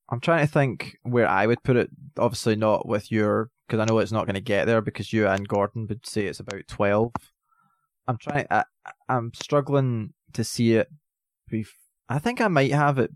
I'm 0.10 0.20
trying 0.20 0.46
to 0.46 0.52
think 0.52 0.98
where 1.04 1.28
I 1.28 1.46
would 1.46 1.64
put 1.64 1.76
it. 1.76 1.90
Obviously, 2.18 2.56
not 2.56 2.88
with 2.88 3.12
your 3.12 3.50
because 3.68 3.80
I 3.80 3.86
know 3.86 4.00
it's 4.00 4.12
not 4.12 4.26
going 4.26 4.36
to 4.36 4.42
get 4.42 4.66
there 4.66 4.82
because 4.82 5.12
you 5.12 5.28
and 5.28 5.48
Gordon 5.48 5.88
would 5.88 6.06
say 6.06 6.26
it's 6.26 6.40
about 6.40 6.68
twelve. 6.68 7.12
I'm 8.08 8.18
trying. 8.18 8.48
I, 8.50 8.64
I'm 9.10 9.32
struggling 9.34 10.14
to 10.34 10.44
see 10.44 10.76
it. 10.76 10.90
Bef- 11.52 11.68
I 12.10 12.20
think 12.20 12.42
I 12.42 12.48
might 12.48 12.72
have 12.72 12.98
it 13.00 13.12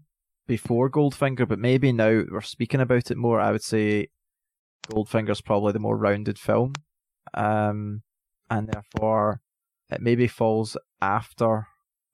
before 0.48 0.90
Goldfinger, 0.90 1.48
but 1.48 1.60
maybe 1.60 1.92
now 1.92 2.24
we're 2.30 2.42
speaking 2.42 2.82
about 2.82 3.12
it 3.12 3.18
more. 3.18 3.40
I 3.40 3.52
would 3.52 3.64
say 3.64 4.08
Goldfinger's 4.88 5.42
probably 5.42 5.74
the 5.74 5.80
more 5.80 5.98
rounded 5.98 6.40
film, 6.40 6.74
um, 7.34 8.02
and 8.50 8.68
therefore 8.68 9.42
it 9.90 10.02
maybe 10.02 10.28
falls 10.28 10.78
after. 11.02 11.68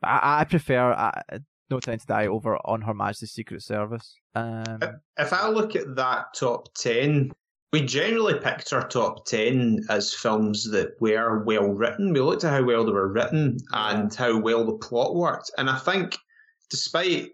I, 0.03 0.41
I 0.41 0.43
prefer 0.45 0.91
uh, 0.91 1.39
No 1.69 1.79
Time 1.79 1.99
to 1.99 2.05
Die 2.05 2.27
over 2.27 2.57
On 2.65 2.81
Her 2.81 2.93
Majesty's 2.93 3.31
Secret 3.31 3.63
Service. 3.63 4.15
Um, 4.33 4.79
if 5.17 5.33
I 5.33 5.49
look 5.49 5.75
at 5.75 5.95
that 5.95 6.33
top 6.35 6.73
ten, 6.75 7.31
we 7.75 7.81
generally 7.81 8.39
picked 8.39 8.71
our 8.71 8.87
top 8.87 9.25
10 9.25 9.81
as 9.89 10.13
films 10.13 10.71
that 10.71 10.91
were 11.01 11.43
well 11.43 11.73
written. 11.73 12.13
We 12.13 12.21
looked 12.21 12.45
at 12.45 12.53
how 12.53 12.63
well 12.63 12.85
they 12.85 12.93
were 12.93 13.11
written 13.11 13.57
and 13.73 14.13
how 14.15 14.39
well 14.39 14.63
the 14.63 14.77
plot 14.77 15.13
worked. 15.13 15.51
And 15.57 15.69
I 15.69 15.77
think, 15.79 16.17
despite 16.69 17.31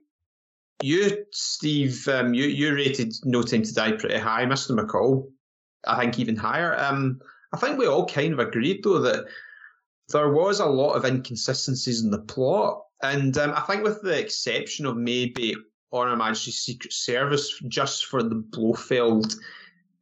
you, 0.81 1.25
Steve, 1.31 2.07
um, 2.07 2.33
you, 2.33 2.45
you 2.45 2.73
rated 2.73 3.13
No 3.23 3.41
Time 3.41 3.63
to 3.63 3.73
Die 3.73 3.91
pretty 3.93 4.17
high, 4.17 4.45
Mr. 4.45 4.77
McCall, 4.77 5.29
I 5.85 5.99
think 5.99 6.19
even 6.19 6.35
higher. 6.35 6.77
Um, 6.79 7.19
I 7.53 7.57
think 7.57 7.77
we 7.77 7.87
all 7.87 8.05
kind 8.05 8.33
of 8.33 8.39
agreed, 8.39 8.83
though, 8.83 8.99
that 8.99 9.25
there 10.09 10.31
was 10.31 10.59
a 10.59 10.65
lot 10.65 10.93
of 10.93 11.05
inconsistencies 11.05 12.03
in 12.03 12.11
the 12.11 12.19
plot. 12.19 12.81
And 13.01 13.37
um, 13.37 13.53
I 13.55 13.61
think, 13.61 13.83
with 13.83 14.01
the 14.01 14.17
exception 14.19 14.85
of 14.85 14.97
maybe 14.97 15.55
On 15.91 16.07
Her 16.07 16.15
Majesty's 16.15 16.61
Secret 16.61 16.93
Service, 16.93 17.59
just 17.67 18.05
for 18.05 18.21
the 18.21 18.35
Blofeld 18.35 19.35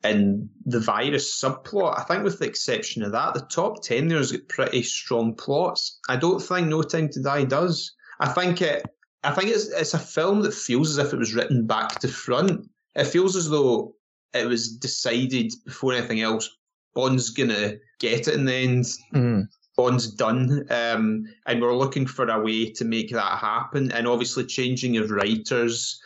and 0.03 0.49
the 0.65 0.79
virus 0.79 1.39
subplot. 1.41 1.99
I 1.99 2.03
think, 2.03 2.23
with 2.23 2.39
the 2.39 2.45
exception 2.45 3.03
of 3.03 3.11
that, 3.13 3.33
the 3.33 3.41
top 3.41 3.83
ten 3.83 4.07
there's 4.07 4.31
got 4.31 4.47
pretty 4.47 4.83
strong 4.83 5.35
plots. 5.35 5.99
I 6.07 6.17
don't 6.17 6.41
think 6.41 6.67
No 6.67 6.81
Time 6.81 7.09
to 7.09 7.21
Die 7.21 7.45
does. 7.45 7.93
I 8.19 8.29
think 8.29 8.61
it. 8.61 8.85
I 9.23 9.31
think 9.31 9.49
it's 9.49 9.67
it's 9.67 9.93
a 9.93 9.99
film 9.99 10.41
that 10.41 10.53
feels 10.53 10.89
as 10.89 10.97
if 10.97 11.13
it 11.13 11.19
was 11.19 11.33
written 11.33 11.67
back 11.67 11.99
to 11.99 12.07
front. 12.07 12.69
It 12.95 13.05
feels 13.05 13.35
as 13.35 13.49
though 13.49 13.95
it 14.33 14.47
was 14.47 14.77
decided 14.77 15.53
before 15.65 15.93
anything 15.93 16.21
else. 16.21 16.49
Bond's 16.93 17.29
gonna 17.29 17.75
get 17.99 18.27
it 18.27 18.33
in 18.33 18.45
the 18.45 18.53
end. 18.53 18.85
Mm. 19.13 19.47
Bond's 19.75 20.07
done, 20.07 20.65
um, 20.69 21.25
and 21.45 21.61
we're 21.61 21.75
looking 21.75 22.05
for 22.05 22.27
a 22.27 22.41
way 22.41 22.69
to 22.71 22.83
make 22.83 23.11
that 23.11 23.39
happen. 23.39 23.91
And 23.91 24.07
obviously, 24.07 24.45
changing 24.45 24.97
of 24.97 25.11
writers 25.11 26.01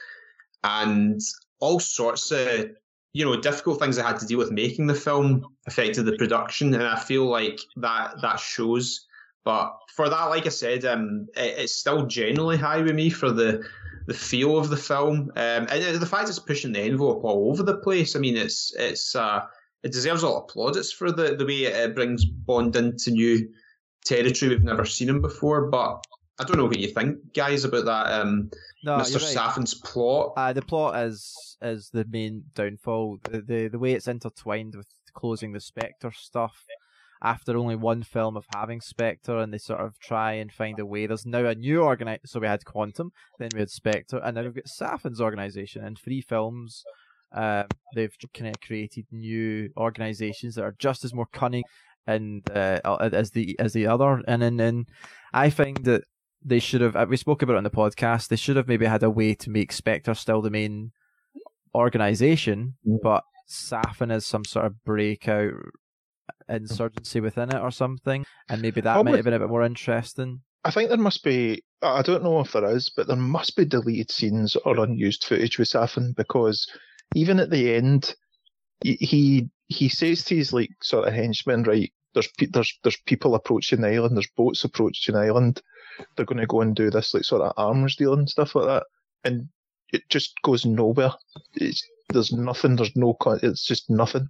and 0.63 1.19
all 1.59 1.79
sorts 1.79 2.31
of 2.31 2.67
you 3.13 3.25
know 3.25 3.39
difficult 3.39 3.79
things 3.79 3.97
I 3.97 4.07
had 4.07 4.19
to 4.19 4.25
deal 4.25 4.37
with 4.37 4.51
making 4.51 4.87
the 4.87 4.95
film 4.95 5.45
affected 5.67 6.03
the 6.03 6.17
production, 6.17 6.73
and 6.73 6.83
I 6.83 6.99
feel 6.99 7.25
like 7.25 7.59
that 7.77 8.21
that 8.21 8.39
shows. 8.39 9.05
But 9.43 9.77
for 9.93 10.09
that, 10.09 10.25
like 10.25 10.45
I 10.45 10.49
said, 10.49 10.85
um, 10.85 11.27
it, 11.35 11.55
it's 11.59 11.75
still 11.75 12.05
generally 12.05 12.57
high 12.57 12.81
with 12.81 12.95
me 12.95 13.09
for 13.09 13.31
the 13.31 13.63
the 14.05 14.13
feel 14.13 14.57
of 14.57 14.69
the 14.69 14.77
film, 14.77 15.31
um, 15.35 15.67
and 15.69 15.95
the 15.95 16.05
fact 16.05 16.27
it's 16.27 16.39
pushing 16.39 16.73
the 16.73 16.81
envelope 16.81 17.23
all 17.23 17.49
over 17.51 17.63
the 17.63 17.77
place. 17.77 18.15
I 18.15 18.19
mean, 18.19 18.35
it's 18.35 18.73
it's 18.77 19.15
uh, 19.15 19.45
it 19.83 19.91
deserves 19.91 20.23
a 20.23 20.29
lot 20.29 20.43
of 20.43 20.47
plaudits 20.49 20.91
for 20.91 21.11
the 21.11 21.35
the 21.35 21.45
way 21.45 21.63
it 21.65 21.95
brings 21.95 22.25
Bond 22.25 22.75
into 22.75 23.11
new 23.11 23.49
territory 24.05 24.49
we've 24.49 24.63
never 24.63 24.85
seen 24.85 25.09
him 25.09 25.21
before. 25.21 25.69
But 25.69 26.05
I 26.39 26.43
don't 26.43 26.57
know 26.57 26.65
what 26.65 26.79
you 26.79 26.89
think, 26.89 27.33
guys, 27.33 27.63
about 27.63 27.85
that. 27.85 28.21
Um, 28.21 28.49
No, 28.83 28.97
Mr. 28.97 29.15
right. 29.15 29.35
Safin's 29.35 29.73
plot. 29.73 30.33
Uh, 30.35 30.53
the 30.53 30.61
plot 30.61 30.97
is 31.03 31.57
is 31.61 31.89
the 31.89 32.05
main 32.09 32.43
downfall. 32.55 33.19
The, 33.23 33.41
the 33.41 33.67
the 33.69 33.79
way 33.79 33.93
it's 33.93 34.07
intertwined 34.07 34.75
with 34.75 34.87
closing 35.13 35.53
the 35.53 35.61
Spectre 35.61 36.11
stuff. 36.11 36.65
After 37.23 37.57
only 37.57 37.77
one 37.77 38.03
film 38.03 38.35
of 38.35 38.45
having 38.53 38.81
Spectre, 38.81 39.37
and 39.37 39.53
they 39.53 39.57
sort 39.57 39.79
of 39.79 39.97
try 39.99 40.33
and 40.33 40.51
find 40.51 40.77
a 40.79 40.85
way. 40.85 41.07
There's 41.07 41.25
now 41.25 41.45
a 41.45 41.55
new 41.55 41.79
organi 41.79 42.19
So 42.25 42.39
we 42.41 42.47
had 42.47 42.65
Quantum, 42.65 43.11
then 43.39 43.49
we 43.53 43.59
had 43.61 43.69
Spectre, 43.69 44.17
and 44.17 44.35
now 44.35 44.41
we've 44.43 44.55
got 44.55 44.65
Safin's 44.65 45.21
organization. 45.21 45.85
In 45.85 45.95
three 45.95 46.21
films, 46.21 46.83
um, 47.31 47.65
they've 47.95 48.15
kind 48.33 48.49
of 48.53 48.61
created 48.61 49.05
new 49.11 49.69
organizations 49.77 50.55
that 50.55 50.63
are 50.63 50.75
just 50.77 51.05
as 51.05 51.13
more 51.13 51.27
cunning 51.31 51.63
and 52.05 52.43
uh, 52.51 52.79
as 53.13 53.31
the 53.31 53.55
as 53.57 53.71
the 53.71 53.87
other. 53.87 54.21
And 54.27 54.41
then 54.41 54.59
and 54.59 54.89
I 55.33 55.49
find 55.49 55.77
that 55.85 56.03
they 56.43 56.59
should 56.59 56.81
have. 56.81 56.95
uh, 56.97 57.05
We 57.07 57.15
spoke 57.15 57.41
about 57.41 57.53
it 57.53 57.57
on 57.59 57.63
the 57.63 57.69
podcast. 57.69 58.27
They 58.27 58.35
should 58.35 58.57
have 58.57 58.67
maybe 58.67 58.85
had 58.85 59.01
a 59.03 59.09
way 59.09 59.33
to 59.35 59.49
make 59.49 59.71
Spectre 59.71 60.13
still 60.13 60.41
the 60.41 60.51
main 60.51 60.91
organization, 61.73 62.75
Mm. 62.85 62.99
but 63.01 63.23
Safin 63.47 64.11
as 64.11 64.25
some 64.25 64.45
sort 64.45 64.65
of 64.65 64.83
breakout 64.83 65.53
Hmm. 66.47 66.55
insurgency 66.55 67.19
within 67.19 67.55
it 67.55 67.61
or 67.61 67.71
something, 67.71 68.25
and 68.49 68.61
maybe 68.61 68.81
that 68.81 68.97
What 68.97 69.05
might 69.05 69.15
have 69.15 69.25
been 69.25 69.33
a 69.33 69.39
bit 69.39 69.49
more 69.49 69.63
interesting. 69.63 70.41
I 70.65 70.71
think 70.71 70.89
there 70.89 70.97
must 70.97 71.23
be. 71.23 71.63
I 71.81 72.01
don't 72.01 72.23
know 72.23 72.39
if 72.39 72.53
there 72.53 72.69
is, 72.69 72.89
but 72.95 73.07
there 73.07 73.17
must 73.17 73.55
be 73.55 73.65
deleted 73.65 74.11
scenes 74.11 74.55
or 74.55 74.79
unused 74.79 75.25
footage 75.25 75.57
with 75.57 75.67
Safin 75.67 76.15
because 76.15 76.67
even 77.15 77.39
at 77.39 77.49
the 77.49 77.75
end, 77.75 78.15
he 78.83 78.95
he, 78.95 79.49
he 79.67 79.89
says 79.89 80.23
to 80.25 80.35
his 80.35 80.53
like 80.53 80.71
sort 80.81 81.07
of 81.07 81.13
henchmen, 81.13 81.63
right? 81.63 81.91
There's 82.13 82.29
pe- 82.37 82.47
there's 82.47 82.77
there's 82.83 82.97
people 83.05 83.35
approaching 83.35 83.81
the 83.81 83.89
island. 83.89 84.15
There's 84.15 84.31
boats 84.37 84.63
approaching 84.63 85.15
the 85.15 85.21
island. 85.21 85.61
They're 86.15 86.25
going 86.25 86.39
to 86.39 86.47
go 86.47 86.61
and 86.61 86.75
do 86.75 86.89
this 86.89 87.13
like 87.13 87.23
sort 87.23 87.41
of 87.41 87.53
arms 87.57 87.95
deal 87.95 88.13
and 88.13 88.29
stuff 88.29 88.55
like 88.55 88.67
that, 88.67 88.85
and 89.23 89.49
it 89.91 90.03
just 90.09 90.33
goes 90.43 90.65
nowhere. 90.65 91.13
It's, 91.55 91.85
there's 92.13 92.31
nothing. 92.31 92.75
There's 92.75 92.95
no. 92.95 93.17
It's 93.41 93.65
just 93.65 93.89
nothing. 93.89 94.27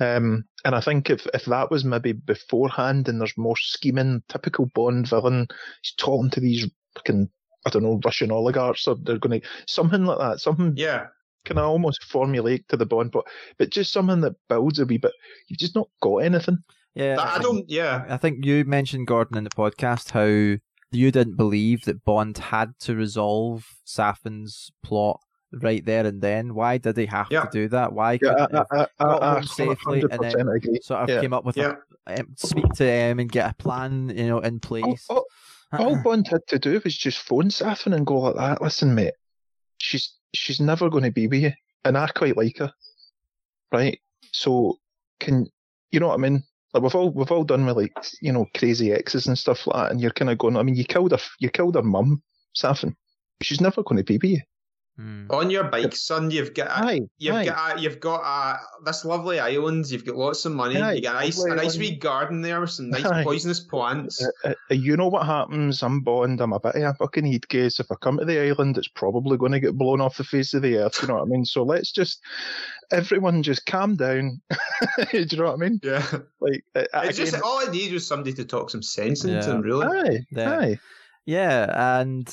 Um, 0.00 0.44
and 0.64 0.74
I 0.74 0.80
think 0.80 1.10
if 1.10 1.26
if 1.34 1.44
that 1.46 1.70
was 1.70 1.84
maybe 1.84 2.12
beforehand, 2.12 3.08
and 3.08 3.20
there's 3.20 3.36
more 3.36 3.56
scheming, 3.56 4.22
typical 4.28 4.66
Bond 4.74 5.08
villain, 5.08 5.46
he's 5.82 5.94
talking 5.94 6.30
to 6.30 6.40
these 6.40 6.66
fucking 6.96 7.28
I 7.66 7.70
don't 7.70 7.82
know 7.82 8.00
Russian 8.04 8.30
oligarchs, 8.32 8.86
or 8.88 8.96
they're 9.02 9.18
going 9.18 9.40
to 9.40 9.48
something 9.66 10.04
like 10.04 10.18
that, 10.18 10.40
something 10.40 10.74
Yeah, 10.76 11.06
Can 11.44 11.58
of 11.58 11.64
almost 11.64 12.02
formulate 12.04 12.68
to 12.68 12.76
the 12.76 12.86
Bond, 12.86 13.10
but 13.12 13.24
but 13.58 13.70
just 13.70 13.92
something 13.92 14.20
that 14.22 14.36
builds 14.48 14.78
a 14.78 14.86
wee 14.86 14.98
bit. 14.98 15.12
You've 15.48 15.58
just 15.58 15.74
not 15.76 15.88
got 16.00 16.18
anything. 16.18 16.58
Yeah, 16.94 17.16
That- 17.16 17.26
I 17.26 17.32
think- 17.34 17.42
don't. 17.44 17.70
Yeah, 17.70 18.04
I 18.08 18.16
think 18.16 18.44
you 18.44 18.64
mentioned 18.64 19.06
Gordon 19.06 19.36
in 19.38 19.44
the 19.44 19.50
podcast 19.50 20.10
how 20.12 20.58
you 20.90 21.10
didn't 21.12 21.36
believe 21.36 21.84
that 21.84 22.02
Bond 22.04 22.38
had 22.38 22.72
to 22.80 22.94
resolve 22.94 23.66
Safin's 23.86 24.70
plot 24.82 25.20
right 25.52 25.84
there 25.84 26.06
and 26.06 26.20
then. 26.20 26.54
Why 26.54 26.78
did 26.78 26.96
he 26.96 27.06
have 27.06 27.28
Yeah. 27.30 27.42
to 27.44 27.48
do 27.50 27.68
that? 27.68 27.92
Why 27.92 28.12
Yeah, 28.14 28.18
couldn't 28.18 28.50
he 28.50 28.56
I, 28.56 28.80
I, 28.82 28.86
I, 28.98 29.04
got 29.04 29.22
home 29.22 29.42
safely 29.44 30.00
and 30.02 30.10
then 30.20 30.32
100% 30.34 30.56
agree. 30.56 30.80
sort 30.82 31.02
of 31.02 31.08
Yeah. 31.08 31.20
came 31.20 31.32
up 31.32 31.44
with 31.44 31.56
yeah. 31.56 31.74
a 32.06 32.20
um, 32.20 32.34
speak 32.36 32.72
to 32.74 32.84
him 32.84 33.18
and 33.18 33.30
get 33.30 33.50
a 33.50 33.54
plan, 33.54 34.10
you 34.16 34.26
know, 34.26 34.38
in 34.40 34.60
place. 34.60 35.06
All, 35.08 35.26
all, 35.72 35.88
all 35.88 36.02
Bond 36.02 36.28
had 36.28 36.46
to 36.48 36.58
do 36.58 36.80
was 36.82 36.96
just 36.96 37.18
phone 37.18 37.50
Safin 37.50 37.94
and 37.94 38.06
go 38.06 38.18
like 38.20 38.36
that. 38.36 38.62
Listen, 38.62 38.94
mate, 38.94 39.14
she's 39.78 40.14
she's 40.34 40.60
never 40.60 40.88
going 40.88 41.04
to 41.04 41.10
be 41.10 41.26
with 41.26 41.42
you, 41.42 41.52
and 41.84 41.98
I 41.98 42.06
quite 42.08 42.36
like 42.36 42.58
her, 42.58 42.72
right? 43.72 44.00
So 44.32 44.78
can 45.20 45.46
you 45.90 46.00
know 46.00 46.08
what 46.08 46.14
I 46.14 46.18
mean? 46.18 46.42
Like 46.72 46.82
we've 46.82 46.94
all 46.94 47.10
we've 47.10 47.30
all 47.30 47.44
done 47.44 47.66
with 47.66 47.76
like 47.76 47.92
you 48.22 48.32
know 48.32 48.46
crazy 48.56 48.92
exes 48.92 49.26
and 49.26 49.38
stuff 49.38 49.66
like 49.66 49.76
that, 49.76 49.90
and 49.92 50.00
you're 50.00 50.10
kind 50.10 50.30
of 50.30 50.38
going. 50.38 50.56
I 50.56 50.62
mean, 50.62 50.74
you 50.76 50.84
killed 50.84 51.12
her, 51.12 51.18
you 51.38 51.50
killed 51.50 51.74
her 51.74 51.82
mum, 51.82 52.22
Safin. 52.56 52.94
She's 53.42 53.60
never 53.60 53.82
going 53.82 53.98
to 53.98 54.04
be 54.04 54.14
with 54.16 54.30
you. 54.30 54.40
Hmm. 54.98 55.26
On 55.30 55.48
your 55.48 55.62
bike, 55.62 55.94
son, 55.94 56.28
you've 56.32 56.54
got 56.54 56.66
a, 56.66 56.84
Aye, 56.84 57.00
you've 57.18 57.34
aye. 57.36 57.44
got 57.44 57.78
a, 57.78 57.80
you've 57.80 58.00
got 58.00 58.20
a, 58.22 58.58
this 58.84 59.04
lovely 59.04 59.38
island. 59.38 59.88
You've 59.88 60.04
got 60.04 60.16
lots 60.16 60.44
of 60.44 60.50
money. 60.52 60.76
Aye, 60.76 60.94
you 60.94 61.02
got 61.02 61.14
a 61.14 61.20
nice 61.20 61.38
a 61.44 61.48
nice 61.50 61.58
island. 61.76 61.78
wee 61.78 61.96
garden 61.96 62.42
there 62.42 62.60
with 62.60 62.70
some 62.70 62.90
nice 62.90 63.04
Aye. 63.04 63.22
poisonous 63.22 63.60
plants. 63.60 64.26
Uh, 64.44 64.54
uh, 64.70 64.74
you 64.74 64.96
know 64.96 65.06
what 65.06 65.24
happens? 65.24 65.84
I'm 65.84 66.00
Bond. 66.00 66.40
I'm 66.40 66.52
a 66.52 66.58
bit 66.58 66.74
of 66.74 66.82
a 66.82 66.94
fucking 66.94 67.26
heat 67.26 67.48
case. 67.48 67.78
If 67.78 67.92
I 67.92 67.94
come 67.94 68.18
to 68.18 68.24
the 68.24 68.40
island, 68.40 68.76
it's 68.76 68.88
probably 68.88 69.36
going 69.38 69.52
to 69.52 69.60
get 69.60 69.78
blown 69.78 70.00
off 70.00 70.16
the 70.16 70.24
face 70.24 70.52
of 70.52 70.62
the 70.62 70.78
earth. 70.78 71.00
You 71.00 71.06
know 71.06 71.14
what 71.14 71.22
I 71.22 71.26
mean? 71.26 71.44
So 71.44 71.62
let's 71.62 71.92
just, 71.92 72.20
everyone 72.90 73.44
just 73.44 73.66
calm 73.66 73.94
down. 73.94 74.40
Do 75.12 75.18
you 75.20 75.36
know 75.36 75.44
what 75.44 75.54
I 75.54 75.68
mean? 75.68 75.78
Yeah, 75.84 76.04
Like, 76.40 76.64
uh, 76.74 76.80
it's 77.04 77.18
again, 77.20 77.30
just 77.32 77.42
all 77.44 77.60
I 77.60 77.70
need 77.70 77.92
was 77.92 78.04
somebody 78.04 78.32
to 78.34 78.44
talk 78.44 78.70
some 78.70 78.82
sense 78.82 79.24
into 79.24 79.36
Yeah. 79.46 79.54
him. 79.54 79.60
Really, 79.60 79.86
aye, 79.86 80.20
Yeah. 80.32 80.58
aye. 80.58 80.78
Yeah, 81.24 82.00
and 82.00 82.28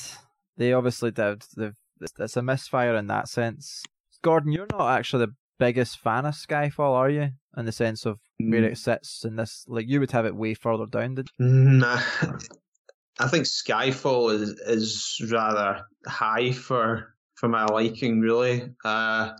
they 0.56 0.72
obviously 0.72 1.12
did. 1.12 1.44
They've, 1.56 1.74
it's- 2.02 2.36
a 2.36 2.42
misfire 2.42 2.94
in 2.96 3.06
that 3.08 3.28
sense. 3.28 3.82
Gordon, 4.22 4.52
you're 4.52 4.66
not 4.70 4.98
actually 4.98 5.26
the 5.26 5.34
biggest 5.58 5.98
fan 5.98 6.26
of 6.26 6.34
Skyfall, 6.34 6.92
are 6.92 7.10
you? 7.10 7.30
In 7.56 7.64
the 7.64 7.72
sense 7.72 8.04
of 8.04 8.18
where 8.38 8.60
Mm. 8.62 8.72
it 8.72 8.78
sits 8.78 9.24
in 9.24 9.36
this, 9.36 9.64
like 9.68 9.86
you 9.88 10.00
would 10.00 10.10
have 10.10 10.26
it 10.26 10.34
way 10.36 10.54
further 10.54 10.86
down. 10.86 11.14
Did 11.14 11.28
Nah, 11.38 11.98
I 13.18 13.28
think 13.28 13.46
Skyfall 13.46 14.34
is 14.34 14.50
is 14.66 15.30
rather 15.32 15.86
high 16.06 16.52
for 16.52 17.14
for 17.36 17.48
my 17.48 17.64
liking. 17.66 18.20
Really, 18.20 18.70
uh, 18.84 19.32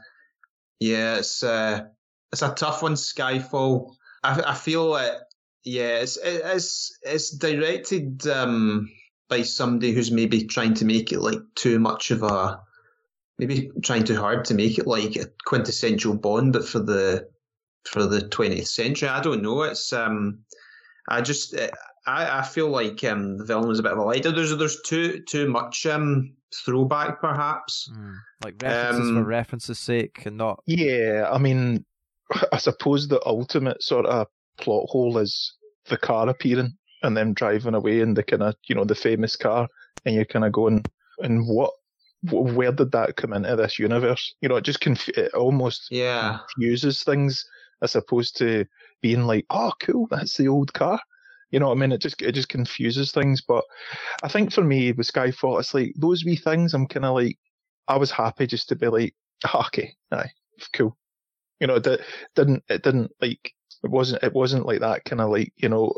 yeah, 0.81 1.17
it's 1.17 1.43
uh, 1.43 1.85
it's 2.33 2.43
a 2.43 2.55
tough 2.55 2.83
one. 2.83 2.95
Skyfall. 2.95 3.95
I 4.25 4.43
I 4.53 4.55
feel 4.55 4.97
it. 4.97 5.15
Yeah, 5.65 5.99
it's 5.99 6.17
it's 6.23 6.99
it's 7.03 7.31
directed 7.37 8.27
um, 8.29 8.89
by 9.29 9.43
somebody 9.43 9.93
who's 9.93 10.11
maybe 10.11 10.45
trying 10.45 10.75
to 10.75 10.85
make 10.85 11.13
it 11.13 11.21
like 11.21 11.41
too 11.55 11.79
much 11.79 12.11
of 12.11 12.23
a 12.23 12.61
maybe 13.39 13.71
trying 13.83 14.05
too 14.05 14.17
hard 14.17 14.45
to 14.47 14.55
make 14.55 14.79
it 14.79 14.87
like 14.87 15.17
a 15.17 15.27
quintessential 15.45 16.15
Bond, 16.15 16.53
but 16.53 16.67
for 16.67 16.79
the 16.79 17.29
for 17.85 18.07
the 18.07 18.29
twentieth 18.29 18.69
century. 18.69 19.09
I 19.09 19.21
don't 19.21 19.43
know. 19.43 19.63
It's 19.63 19.93
um, 19.93 20.41
I 21.09 21.21
just 21.21 21.55
uh, 21.55 21.69
I, 22.07 22.39
I 22.39 22.43
feel 22.43 22.69
like 22.69 23.03
um, 23.05 23.39
the 23.39 23.45
villain 23.45 23.69
was 23.69 23.79
a 23.79 23.83
bit 23.83 23.93
of 23.93 23.99
a 23.99 24.03
lighter. 24.03 24.33
There's 24.33 24.57
there's 24.57 24.81
too 24.83 25.23
too 25.29 25.49
much 25.49 25.87
um, 25.87 26.35
throwback, 26.65 27.21
perhaps. 27.21 27.91
like 28.45 28.55
references 28.63 29.11
for 29.11 29.19
Um, 29.19 29.25
references' 29.25 29.79
sake, 29.79 30.25
and 30.27 30.37
not 30.37 30.63
Yeah, 30.67 31.29
I 31.31 31.39
mean, 31.39 31.85
I 32.53 32.59
suppose 32.59 33.09
the 33.09 33.21
ultimate 33.27 33.83
sort 33.83 34.07
of 34.07 34.29
plot 34.57 34.89
hole 34.89 35.19
is 35.19 35.55
the 35.89 35.97
car 35.97 36.29
appearing 36.29 36.77
and 37.07 37.17
them 37.17 37.35
driving 37.35 37.75
away 37.75 38.01
in 38.01 38.15
the 38.15 38.23
kind 38.25 38.43
of, 38.43 38.57
you 38.69 38.75
know, 38.75 38.85
the 38.85 38.95
famous 38.95 39.37
car, 39.37 39.69
and 40.05 40.15
you're 40.15 40.25
kind 40.27 40.45
of 40.45 40.53
going, 40.53 40.87
and 41.21 41.47
what, 41.49 41.73
wh- 42.23 42.57
where 42.57 42.73
did 42.73 42.93
that 42.93 43.17
come 43.17 43.33
into 43.33 43.57
this 43.57 43.79
universe? 43.79 44.35
You 44.41 44.49
know, 44.49 44.57
it 44.57 44.65
just 44.65 44.81
conf- 44.81 45.09
it 45.11 45.35
almost 45.35 45.91
Yeah, 45.91 46.39
confuses 46.49 47.05
things 47.05 47.45
as 47.83 47.97
opposed 47.97 48.37
to 48.39 48.67
being 49.03 49.25
like, 49.27 49.47
oh, 49.51 49.73
cool, 49.81 50.09
that's 50.11 50.37
the 50.37 50.49
old 50.49 50.73
car. 50.75 51.01
You 51.51 51.61
know 51.61 51.69
what 51.69 51.77
I 51.79 51.81
mean? 51.81 51.93
It 51.93 52.01
just 52.03 52.21
it 52.23 52.33
just 52.33 52.49
confuses 52.49 53.13
things. 53.13 53.43
But 53.43 53.65
I 54.23 54.29
think 54.29 54.53
for 54.53 54.65
me 54.65 54.93
with 54.93 55.11
Skyfall, 55.13 55.61
it's 55.61 55.75
like 55.75 55.95
those 55.97 56.25
wee 56.25 56.37
things. 56.37 56.75
I'm 56.75 56.87
kind 56.89 57.07
of 57.07 57.15
like, 57.15 57.39
I 57.89 57.97
was 57.99 58.11
happy 58.11 58.47
just 58.47 58.69
to 58.71 58.77
be 58.77 58.89
like, 58.89 59.15
"Ah, 59.47 59.67
okay, 59.69 59.95
aye, 60.13 60.31
cool. 60.73 60.97
You 61.61 61.67
know, 61.69 61.77
it 61.77 62.03
didn't 62.35 62.65
it 62.69 62.83
didn't 62.83 63.13
like 63.21 63.53
it 63.85 63.91
wasn't 63.91 64.23
it 64.23 64.35
wasn't 64.35 64.67
like 64.67 64.81
that 64.81 65.05
kind 65.05 65.21
of 65.21 65.31
like 65.31 65.53
you 65.57 65.69
know 65.69 65.95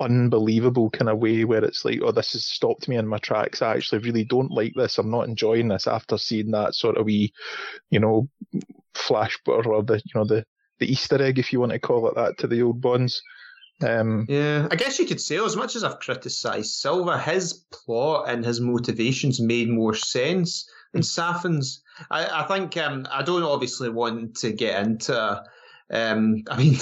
unbelievable 0.00 0.90
kind 0.90 1.08
of 1.08 1.18
way 1.18 1.44
where 1.44 1.64
it's 1.64 1.84
like, 1.84 2.00
oh, 2.02 2.12
this 2.12 2.32
has 2.32 2.44
stopped 2.44 2.88
me 2.88 2.96
in 2.96 3.06
my 3.06 3.18
tracks. 3.18 3.62
I 3.62 3.74
actually 3.74 4.00
really 4.00 4.24
don't 4.24 4.50
like 4.50 4.72
this. 4.74 4.98
I'm 4.98 5.10
not 5.10 5.28
enjoying 5.28 5.68
this 5.68 5.86
after 5.86 6.18
seeing 6.18 6.50
that 6.50 6.74
sort 6.74 6.96
of 6.96 7.06
wee, 7.06 7.32
you 7.90 8.00
know, 8.00 8.28
flash 8.94 9.38
or 9.46 9.82
the 9.82 10.02
you 10.04 10.12
know 10.14 10.24
the 10.24 10.44
the 10.80 10.90
Easter 10.90 11.22
egg, 11.22 11.38
if 11.38 11.52
you 11.52 11.60
want 11.60 11.72
to 11.72 11.78
call 11.78 12.08
it 12.08 12.16
that, 12.16 12.38
to 12.38 12.46
the 12.46 12.62
old 12.62 12.80
Bonds. 12.80 13.22
Um, 13.82 14.26
yeah, 14.28 14.68
I 14.70 14.76
guess 14.76 14.98
you 14.98 15.06
could 15.06 15.20
say, 15.20 15.36
as 15.36 15.56
much 15.56 15.76
as 15.76 15.84
I've 15.84 16.00
criticised 16.00 16.74
Silva, 16.74 17.18
his 17.18 17.64
plot 17.72 18.28
and 18.28 18.44
his 18.44 18.60
motivations 18.60 19.40
made 19.40 19.68
more 19.68 19.94
sense 19.94 20.68
than 20.92 21.02
Safin's. 21.02 21.82
I, 22.10 22.42
I 22.42 22.46
think 22.46 22.76
um, 22.76 23.06
I 23.10 23.22
don't 23.22 23.42
obviously 23.42 23.90
want 23.90 24.36
to 24.36 24.52
get 24.52 24.84
into. 24.84 25.44
Um, 25.94 26.42
I 26.50 26.56
mean, 26.58 26.74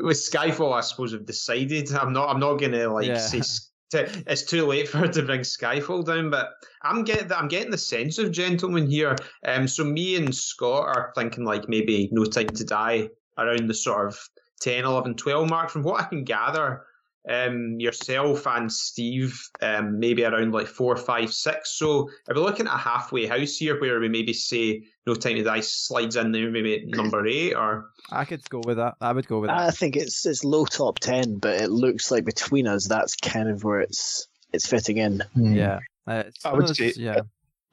with 0.00 0.16
Skyfall, 0.16 0.72
I 0.72 0.80
suppose 0.80 1.12
we've 1.12 1.26
decided. 1.26 1.92
I'm 1.94 2.12
not. 2.12 2.28
I'm 2.28 2.40
not 2.40 2.54
going 2.54 2.72
to 2.72 2.88
like 2.88 3.06
Yeah. 3.06 3.18
say 3.18 3.42
to, 3.90 4.24
it's 4.26 4.42
too 4.42 4.64
late 4.66 4.88
for 4.88 4.98
her 4.98 5.08
to 5.08 5.22
bring 5.22 5.40
Skyfall 5.40 6.04
down. 6.06 6.30
But 6.30 6.50
I'm 6.82 7.04
getting. 7.04 7.30
I'm 7.32 7.48
getting 7.48 7.70
the 7.70 7.78
sense 7.78 8.18
of 8.18 8.30
gentlemen 8.32 8.88
here. 8.88 9.16
Um, 9.46 9.68
so 9.68 9.84
me 9.84 10.16
and 10.16 10.34
Scott 10.34 10.86
are 10.86 11.12
thinking 11.14 11.44
like 11.44 11.68
maybe 11.68 12.08
No 12.12 12.24
Time 12.24 12.46
to 12.46 12.64
Die 12.64 13.08
around 13.38 13.66
the 13.68 13.74
sort 13.74 14.06
of 14.08 14.18
10, 14.60 14.84
11, 14.84 15.16
12 15.16 15.48
mark. 15.48 15.70
From 15.70 15.82
what 15.82 16.00
I 16.00 16.04
can 16.04 16.24
gather, 16.24 16.84
um, 17.28 17.78
yourself 17.78 18.46
and 18.46 18.72
Steve, 18.72 19.40
um, 19.60 19.98
maybe 19.98 20.24
around 20.24 20.52
like 20.52 20.66
four, 20.66 20.96
five, 20.96 21.32
six. 21.32 21.78
So 21.78 22.08
if 22.28 22.36
we're 22.36 22.42
looking 22.42 22.66
at 22.66 22.74
a 22.74 22.78
halfway 22.78 23.26
house 23.26 23.56
here, 23.56 23.80
where 23.80 24.00
we 24.00 24.08
maybe 24.08 24.32
say 24.32 24.82
No 25.06 25.14
Time 25.14 25.36
to 25.36 25.42
Die 25.44 25.60
slides 25.60 26.16
in 26.16 26.32
there, 26.32 26.50
maybe 26.50 26.84
number 26.88 27.26
eight, 27.26 27.54
or 27.54 27.90
I 28.10 28.24
could 28.24 28.48
go 28.50 28.60
with 28.64 28.76
that. 28.78 28.94
I 29.00 29.12
would 29.12 29.28
go 29.28 29.40
with 29.40 29.50
that. 29.50 29.58
I 29.58 29.70
think 29.70 29.96
it's 29.96 30.26
it's 30.26 30.44
low 30.44 30.64
top 30.64 30.98
ten, 30.98 31.38
but 31.38 31.60
it 31.60 31.70
looks 31.70 32.10
like 32.10 32.24
between 32.24 32.66
us, 32.66 32.88
that's 32.88 33.14
kind 33.16 33.48
of 33.48 33.62
where 33.64 33.80
it's 33.80 34.26
it's 34.52 34.66
fitting 34.66 34.96
in. 34.98 35.22
yeah. 35.36 35.78
Uh, 36.06 36.24
I 36.44 36.52
would 36.52 36.66
those- 36.66 36.76
say- 36.76 36.92
yeah. 36.96 37.20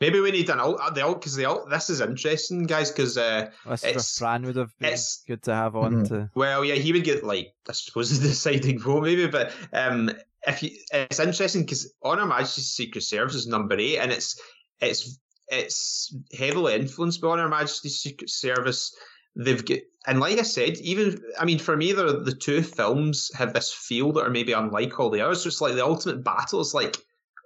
Maybe 0.01 0.19
we 0.19 0.31
need 0.31 0.49
an 0.49 0.59
alt. 0.59 0.79
uh, 0.81 0.89
The 0.89 1.03
alt 1.05 1.19
because 1.21 1.35
the 1.35 1.45
alt. 1.45 1.69
This 1.69 1.89
is 1.89 2.01
interesting, 2.01 2.63
guys, 2.63 2.91
because. 2.91 3.17
Uh, 3.17 3.49
This 3.67 3.83
it's- 3.83 4.17
Fran 4.17 4.43
would 4.43 4.55
have 4.55 4.77
been 4.79 4.87
it's- 4.89 5.23
good 5.27 5.43
to 5.43 5.53
have 5.53 5.75
on 5.75 5.93
Mhm. 6.03 6.07
to. 6.09 6.29
Well, 6.35 6.63
yeah, 6.65 6.75
he 6.75 6.91
would 6.91 7.03
get 7.03 7.23
like 7.23 7.53
I 7.67 7.73
suppose 7.73 8.09
the 8.19 8.27
deciding 8.27 8.79
vote, 8.79 9.03
maybe. 9.03 9.27
But 9.27 9.51
um, 9.73 10.11
if 10.47 10.63
you, 10.63 10.71
it's 10.93 11.19
interesting 11.19 11.63
because 11.63 11.93
On 12.03 12.17
Her 12.17 12.25
Majesty's 12.25 12.69
Secret 12.69 13.01
Service 13.03 13.35
is 13.35 13.47
number 13.47 13.77
eight, 13.77 13.97
and 13.99 14.11
it's 14.11 14.39
it's 14.81 15.19
it's 15.47 16.15
heavily 16.37 16.75
influenced 16.75 17.21
by 17.21 17.29
On 17.29 17.39
Her 17.39 17.49
Majesty's 17.49 17.99
Secret 17.99 18.29
Service. 18.29 18.95
They've 19.35 19.63
got, 19.63 19.79
and 20.07 20.19
like 20.19 20.37
I 20.39 20.43
said, 20.43 20.77
even 20.79 21.21
I 21.39 21.45
mean, 21.45 21.59
for 21.59 21.75
me, 21.77 21.91
the 21.91 22.21
the 22.23 22.35
two 22.35 22.61
films 22.61 23.31
have 23.35 23.53
this 23.53 23.71
feel 23.71 24.11
that 24.13 24.21
are 24.25 24.29
maybe 24.29 24.53
unlike 24.53 24.99
all 24.99 25.09
the 25.09 25.21
others. 25.21 25.43
So 25.43 25.47
it's 25.47 25.61
like 25.61 25.75
the 25.75 25.85
ultimate 25.85 26.23
battle 26.23 26.59
is 26.61 26.73
like, 26.73 26.97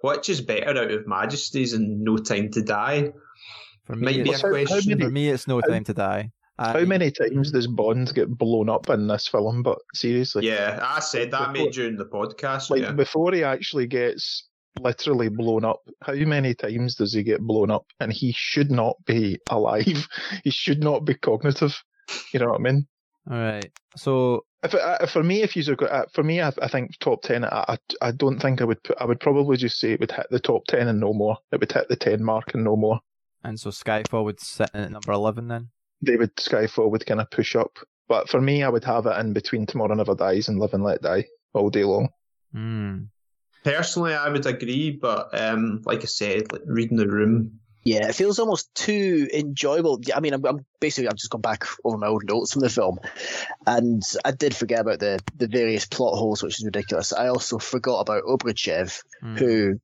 which 0.04 0.28
is 0.28 0.40
better 0.40 0.70
out 0.78 0.90
of 0.90 1.06
Majesties 1.06 1.72
and 1.72 2.00
No 2.02 2.16
Time 2.16 2.50
to 2.52 2.62
Die? 2.62 3.12
For 3.84 3.96
me, 3.96 4.04
Might 4.04 4.24
be 4.24 4.30
a 4.30 4.32
it's, 4.32 4.42
How- 4.42 4.48
how 4.48 4.64
question. 4.64 4.90
many- 4.98 5.04
for 5.04 5.10
me, 5.10 5.28
it's 5.30 5.46
no 5.48 5.60
how- 5.62 5.68
time 5.72 5.84
to 5.84 5.94
die. 5.94 6.30
I- 6.58 6.72
How 6.72 6.84
many 6.84 7.10
times 7.10 7.50
does 7.50 7.66
Bond 7.66 8.14
get 8.14 8.28
blown 8.38 8.68
up 8.68 8.88
in 8.88 9.08
this 9.08 9.26
film? 9.26 9.62
But 9.64 9.78
seriously, 9.92 10.46
Yeah, 10.46 10.78
I 10.80 11.00
said 11.00 11.32
that 11.32 11.52
Before- 11.52 11.66
mate 11.66 11.72
during 11.74 11.96
the 11.96 12.04
podcast. 12.06 12.70
like 12.70 12.82
yeah. 12.82 12.92
before 12.92 13.32
he 13.32 13.42
actually 13.42 13.86
gets 13.88 14.48
literally 14.80 15.28
blown 15.30 15.64
up, 15.64 15.80
how 16.02 16.14
many 16.14 16.54
times 16.54 16.94
does 16.94 17.12
he 17.12 17.22
get 17.24 17.40
blown 17.40 17.70
up? 17.72 17.86
And 18.00 18.12
he 18.12 18.32
should 18.36 18.70
not 18.70 18.96
be 19.04 19.38
alive. 19.50 20.06
he 20.44 20.50
should 20.50 20.80
not 20.82 21.04
be 21.04 21.14
cognitive. 21.14 21.76
You 22.32 22.38
know 22.40 22.50
what 22.50 22.60
I 22.60 22.62
mean? 22.62 22.86
All 23.30 23.38
right. 23.38 23.70
So 23.96 24.44
If, 24.62 24.74
uh, 24.74 25.06
for 25.06 25.22
me, 25.22 25.42
if 25.42 25.56
you 25.56 25.74
uh, 25.74 26.04
for 26.12 26.22
me, 26.22 26.40
I, 26.42 26.52
I 26.60 26.68
think 26.68 26.98
top 26.98 27.22
ten. 27.22 27.44
I, 27.44 27.64
I 27.68 27.78
I 28.02 28.10
don't 28.12 28.38
think 28.38 28.60
I 28.60 28.64
would 28.64 28.82
put. 28.82 28.98
I 29.00 29.04
would 29.06 29.20
probably 29.20 29.56
just 29.56 29.78
say 29.78 29.92
it 29.92 30.00
would 30.00 30.12
hit 30.12 30.26
the 30.30 30.40
top 30.40 30.66
ten 30.66 30.88
and 30.88 31.00
no 31.00 31.12
more. 31.14 31.38
It 31.52 31.60
would 31.60 31.72
hit 31.72 31.88
the 31.88 31.96
ten 31.96 32.22
mark 32.22 32.54
and 32.54 32.64
no 32.64 32.76
more. 32.76 33.00
and 33.42 33.58
so 33.58 33.70
Skyfall 33.70 34.24
would 34.24 34.40
sit 34.40 34.70
in 34.74 34.80
at 34.80 34.90
number 34.92 35.12
eleven 35.12 35.48
then. 35.48 35.70
David 36.02 36.36
Skyfall 36.36 36.90
would 36.90 37.06
kind 37.06 37.20
of 37.20 37.30
push 37.30 37.56
up. 37.56 37.78
But 38.08 38.28
for 38.28 38.40
me, 38.40 38.62
I 38.62 38.68
would 38.68 38.84
have 38.84 39.06
it 39.06 39.18
in 39.18 39.32
between 39.32 39.64
Tomorrow 39.64 39.94
Never 39.94 40.14
Dies 40.14 40.48
and 40.48 40.58
Live 40.58 40.74
and 40.74 40.84
Let 40.84 41.00
Die 41.00 41.24
all 41.54 41.70
day 41.70 41.84
long. 41.84 42.10
Hmm. 42.52 43.04
Personally, 43.62 44.12
I 44.12 44.28
would 44.28 44.44
agree, 44.44 44.90
but 44.90 45.30
um, 45.40 45.80
like 45.86 46.02
I 46.02 46.06
said, 46.06 46.52
like 46.52 46.60
reading 46.66 46.98
the 46.98 47.08
room, 47.08 47.60
Yeah, 47.84 48.08
it 48.08 48.14
feels 48.14 48.38
almost 48.38 48.74
too 48.74 49.28
enjoyable. 49.32 50.00
I 50.14 50.20
mean, 50.20 50.32
I'm, 50.32 50.44
I'm 50.46 50.64
basically 50.80 51.08
I've 51.08 51.16
just 51.16 51.30
gone 51.30 51.42
back 51.42 51.64
over 51.84 51.98
my 51.98 52.06
old 52.06 52.24
notes 52.24 52.52
from 52.52 52.62
the 52.62 52.70
film, 52.70 52.98
and 53.66 54.02
I 54.24 54.30
did 54.30 54.56
forget 54.56 54.80
about 54.80 55.00
the 55.00 55.20
the 55.36 55.48
various 55.48 55.84
plot 55.84 56.16
holes, 56.16 56.42
which 56.42 56.58
is 56.58 56.64
ridiculous. 56.64 57.12
I 57.12 57.28
also 57.28 57.58
forgot 57.58 58.00
about 58.00 58.24
Obruchev, 58.24 59.02
Hmm. 59.20 59.36
who 59.36 59.80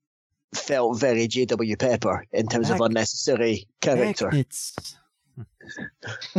felt 0.54 0.98
very 0.98 1.28
J.W. 1.28 1.76
Pepper 1.76 2.26
in 2.32 2.48
terms 2.48 2.70
of 2.70 2.80
unnecessary 2.80 3.68
character. 3.80 4.30
It's 4.32 4.74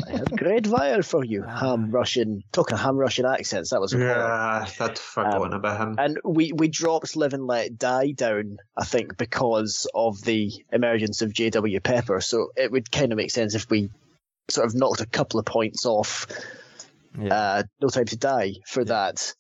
I 0.07 0.11
have 0.17 0.31
great 0.31 0.67
wire 0.67 1.01
for 1.03 1.23
you, 1.23 1.43
ham 1.43 1.91
Russian, 1.91 2.43
talking 2.51 2.77
ham 2.77 2.97
Russian 2.97 3.25
accents. 3.25 3.69
That 3.69 3.81
was 3.81 3.93
a 3.93 3.97
horror. 3.97 4.09
yeah, 4.09 4.65
I'd 4.79 4.97
forgotten 4.99 5.53
about 5.53 5.79
him. 5.79 5.95
And 5.97 6.19
we, 6.23 6.51
we 6.53 6.67
dropped 6.67 7.15
Live 7.15 7.33
and 7.33 7.45
Let 7.47 7.77
Die 7.77 8.11
down, 8.11 8.57
I 8.77 8.85
think, 8.85 9.17
because 9.17 9.87
of 9.93 10.21
the 10.23 10.51
emergence 10.71 11.21
of 11.21 11.33
J.W. 11.33 11.79
Pepper. 11.79 12.19
So 12.21 12.49
it 12.57 12.71
would 12.71 12.91
kind 12.91 13.11
of 13.11 13.17
make 13.17 13.31
sense 13.31 13.55
if 13.55 13.69
we 13.69 13.89
sort 14.49 14.67
of 14.67 14.75
knocked 14.75 15.01
a 15.01 15.05
couple 15.05 15.39
of 15.39 15.45
points 15.45 15.85
off 15.85 16.27
yeah. 17.19 17.33
uh, 17.33 17.63
No 17.81 17.87
Time 17.89 18.05
to 18.05 18.17
Die 18.17 18.53
for 18.67 18.81
Yeah. 18.81 18.85
that. 18.85 19.33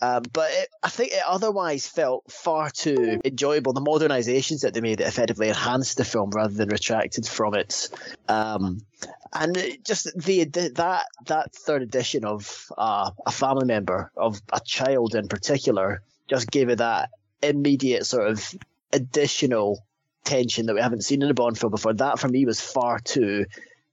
Um, 0.00 0.22
but 0.32 0.50
it, 0.52 0.68
I 0.82 0.88
think 0.90 1.12
it 1.12 1.22
otherwise 1.26 1.86
felt 1.86 2.30
far 2.30 2.70
too 2.70 3.20
enjoyable. 3.24 3.72
The 3.72 3.80
modernizations 3.80 4.60
that 4.60 4.72
they 4.72 4.80
made 4.80 5.00
effectively 5.00 5.48
enhanced 5.48 5.96
the 5.96 6.04
film 6.04 6.30
rather 6.30 6.54
than 6.54 6.68
retracted 6.68 7.26
from 7.26 7.54
it. 7.54 7.88
Um, 8.28 8.82
and 9.32 9.56
it 9.56 9.84
just 9.84 10.16
the 10.16 10.44
that 10.44 11.06
that 11.26 11.52
third 11.52 11.82
edition 11.82 12.24
of 12.24 12.72
uh, 12.78 13.10
a 13.26 13.32
family 13.32 13.66
member 13.66 14.10
of 14.16 14.40
a 14.52 14.60
child 14.60 15.14
in 15.14 15.28
particular 15.28 16.02
just 16.28 16.50
gave 16.50 16.68
it 16.68 16.78
that 16.78 17.10
immediate 17.42 18.06
sort 18.06 18.28
of 18.28 18.54
additional 18.92 19.84
tension 20.24 20.66
that 20.66 20.74
we 20.74 20.80
haven't 20.80 21.04
seen 21.04 21.22
in 21.22 21.30
a 21.30 21.34
Bond 21.34 21.58
film 21.58 21.70
before. 21.70 21.94
That 21.94 22.18
for 22.18 22.28
me 22.28 22.44
was 22.44 22.60
far 22.60 22.98
too 23.00 23.46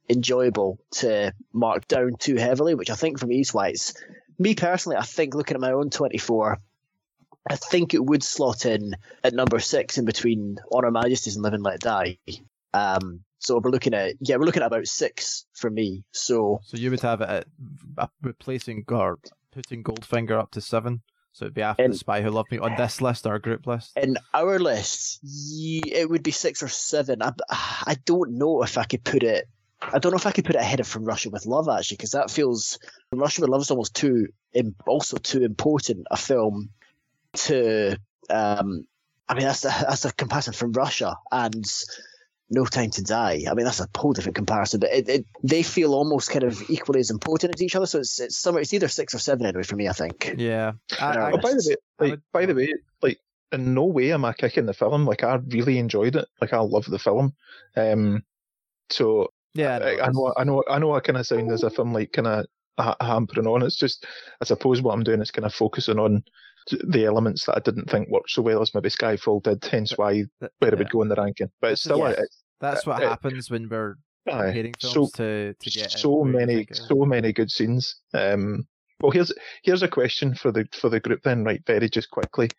enjoyable 0.10 0.80
to 0.92 1.34
mark 1.52 1.88
down 1.88 2.12
too 2.20 2.36
heavily, 2.36 2.76
which 2.76 2.90
I 2.90 2.96
think 2.96 3.18
is 3.24 3.54
why 3.54 3.70
it's 3.70 3.94
me 4.38 4.56
personally. 4.56 4.98
I 4.98 5.04
think 5.04 5.36
looking 5.36 5.56
at 5.56 5.62
my 5.62 5.72
own 5.72 5.90
twenty 5.90 6.18
four. 6.18 6.60
I 7.48 7.56
think 7.58 7.94
it 7.94 8.04
would 8.04 8.24
slot 8.24 8.66
in 8.66 8.96
at 9.24 9.34
number 9.34 9.60
six 9.60 10.00
in 10.00 10.06
between 10.06 10.58
Honor 10.72 10.88
Her 10.88 10.92
Majesty's 10.92 11.36
and 11.36 11.44
Live 11.44 11.54
and 11.54 11.62
Let 11.64 11.80
Die. 11.80 12.18
Um, 12.74 13.22
so 13.38 13.60
we're 13.64 13.70
looking 13.70 13.94
at 13.94 14.16
yeah, 14.20 14.38
we're 14.38 14.46
looking 14.46 14.64
at 14.64 14.68
about 14.68 14.88
six 14.88 15.46
for 15.54 15.70
me. 15.70 16.04
So 16.12 16.60
so 16.64 16.76
you 16.78 16.90
would 16.90 17.02
have 17.02 17.22
it 17.22 17.30
at 17.30 17.46
uh, 18.00 18.08
replacing 18.24 18.84
or 18.90 19.20
putting 19.52 19.84
Goldfinger 19.84 20.40
up 20.40 20.52
to 20.52 20.62
seven. 20.62 21.02
So 21.34 21.46
it'd 21.46 21.54
be 21.54 21.62
after 21.62 21.84
And- 21.84 21.94
the 21.94 21.98
Spy 21.98 22.22
Who 22.22 22.30
Loved 22.32 22.50
Me 22.52 22.58
on 22.60 22.76
this 22.78 23.02
list 23.02 23.28
or 23.28 23.38
group 23.40 23.68
list. 23.68 23.92
in 23.98 24.18
our 24.34 24.58
list, 24.58 25.20
it 25.24 26.10
would 26.10 26.24
be 26.24 26.32
six 26.32 26.64
or 26.64 26.70
seven. 26.70 27.22
I, 27.22 27.34
I 27.50 27.98
don't 28.06 28.38
know 28.38 28.64
if 28.64 28.78
I 28.78 28.86
could 28.86 29.04
put 29.04 29.22
it. 29.22 29.48
I 29.94 30.00
don't 30.00 30.12
know 30.12 30.18
if 30.18 30.26
I 30.26 30.32
could 30.32 30.46
put 30.46 30.56
it 30.56 30.62
ahead 30.62 30.80
of 30.80 30.88
From 30.88 31.06
Russia 31.06 31.30
with 31.30 31.46
Love 31.46 31.68
actually, 31.70 31.98
because 31.98 32.12
that 32.12 32.32
feels 32.32 32.78
From 33.10 33.20
Russia 33.20 33.42
with 33.42 33.50
Love 33.50 33.62
is 33.62 33.72
almost 33.72 33.96
too, 33.96 34.28
also 34.88 35.18
too 35.18 35.44
important 35.44 36.06
a 36.12 36.18
film 36.18 36.70
to. 37.34 37.98
Um, 38.30 38.88
I 39.28 39.34
mean, 39.34 39.46
that's 39.46 39.66
a, 39.66 39.70
that's 39.70 40.06
a 40.06 40.14
comparison 40.14 40.54
from 40.54 40.72
Russia 40.72 41.16
and 41.32 41.66
No 42.50 42.66
Time 42.66 42.92
to 42.92 43.04
Die. 43.04 43.44
I 43.50 43.54
mean, 43.54 43.66
that's 43.66 43.80
a 43.80 43.88
whole 43.98 44.14
different 44.14 44.36
comparison, 44.36 44.80
but 44.80 44.92
it, 44.92 45.10
it, 45.10 45.26
they 45.44 45.64
feel 45.64 45.94
almost 45.94 46.30
kind 46.30 46.44
of 46.44 46.62
equally 46.70 47.00
as 47.00 47.10
important 47.10 47.56
as 47.56 47.62
each 47.62 47.76
other. 47.76 47.86
So 47.88 48.00
it's 48.00 48.20
it's 48.20 48.38
somewhere. 48.38 48.62
It's 48.62 48.74
either 48.74 48.88
six 48.88 49.14
or 49.16 49.20
seven 49.20 49.46
anyway 49.46 49.64
for 49.64 49.76
me. 49.76 49.88
I 49.88 49.94
think. 49.94 50.36
Yeah. 50.38 50.74
I, 51.00 51.06
I, 51.06 51.32
Oh, 51.32 51.38
by 51.38 51.52
the 51.54 51.66
way, 51.68 51.76
like, 52.00 52.12
would- 52.12 52.22
by 52.32 52.46
the 52.46 52.56
way, 52.56 52.74
like 53.02 53.20
in 53.52 53.74
no 53.74 53.86
way 53.86 54.12
am 54.12 54.26
I 54.26 54.34
kicking 54.34 54.66
the 54.66 54.74
film. 54.74 55.06
Like 55.06 55.24
I 55.24 55.36
really 55.48 55.78
enjoyed 55.78 56.16
it. 56.16 56.28
Like 56.42 56.54
I 56.54 56.60
love 56.60 56.86
the 56.86 57.00
film. 57.00 57.34
Um, 57.76 58.24
so 58.90 59.32
yeah. 59.56 59.78
no, 59.80 59.86
I, 59.86 60.06
I 60.06 60.12
know, 60.12 60.34
I 60.38 60.44
know, 60.44 60.64
I 60.70 60.80
know. 60.80 60.94
I 60.94 61.00
kind 61.00 61.18
of 61.18 61.26
sound 61.26 61.52
as 61.52 61.64
if 61.64 61.80
I'm 61.80 61.94
like 61.94 62.12
kind 62.12 62.28
of 62.28 62.46
ha- 62.78 62.98
hampering 63.02 63.48
on. 63.48 63.64
It's 63.64 63.78
just, 63.78 64.06
I 64.42 64.46
suppose 64.46 64.82
what 64.82 64.94
I'm 64.94 65.04
doing 65.04 65.22
is 65.22 65.32
kind 65.32 65.46
of 65.46 65.54
focusing 65.54 65.98
on 65.98 66.24
the 66.88 67.06
elements 67.06 67.46
that 67.46 67.58
I 67.58 67.60
didn't 67.60 67.90
think 67.90 68.10
worked 68.10 68.32
so 68.32 68.42
well 68.42 68.62
as 68.62 68.74
maybe 68.74 68.90
Skyfall 68.90 69.44
did. 69.44 69.64
Hence 69.66 69.98
why 69.98 70.26
that- 70.42 70.52
where 70.60 70.74
it 70.74 70.78
would 70.78 70.90
go 70.92 71.02
in 71.02 71.10
the 71.10 71.16
ranking. 71.16 71.50
But 71.62 71.72
it's 71.74 71.82
still, 71.82 72.00
Yeah. 72.00 72.12
it's, 72.18 72.44
That's 72.60 72.86
what 72.86 73.02
uh, 73.04 73.10
happens 73.10 73.50
when 73.50 73.70
we're 73.70 73.96
aye, 74.28 74.32
comparing 74.46 74.74
so 74.80 74.92
films 74.92 75.12
to, 75.14 75.54
to 75.60 75.70
get 75.70 75.92
so 75.92 76.24
many, 76.24 76.62
it 76.62 76.76
so 76.76 77.06
many 77.06 77.34
good 77.34 77.52
scenes. 77.52 77.96
Um, 78.14 78.68
well, 79.02 79.12
here's 79.12 79.32
here's 79.64 79.84
a 79.84 79.88
question 79.90 80.34
for 80.34 80.52
the 80.52 80.66
for 80.72 80.90
the 80.90 81.00
group 81.02 81.22
then, 81.24 81.44
right? 81.44 81.62
Very 81.68 81.90
just 81.90 82.10
quickly. 82.12 82.50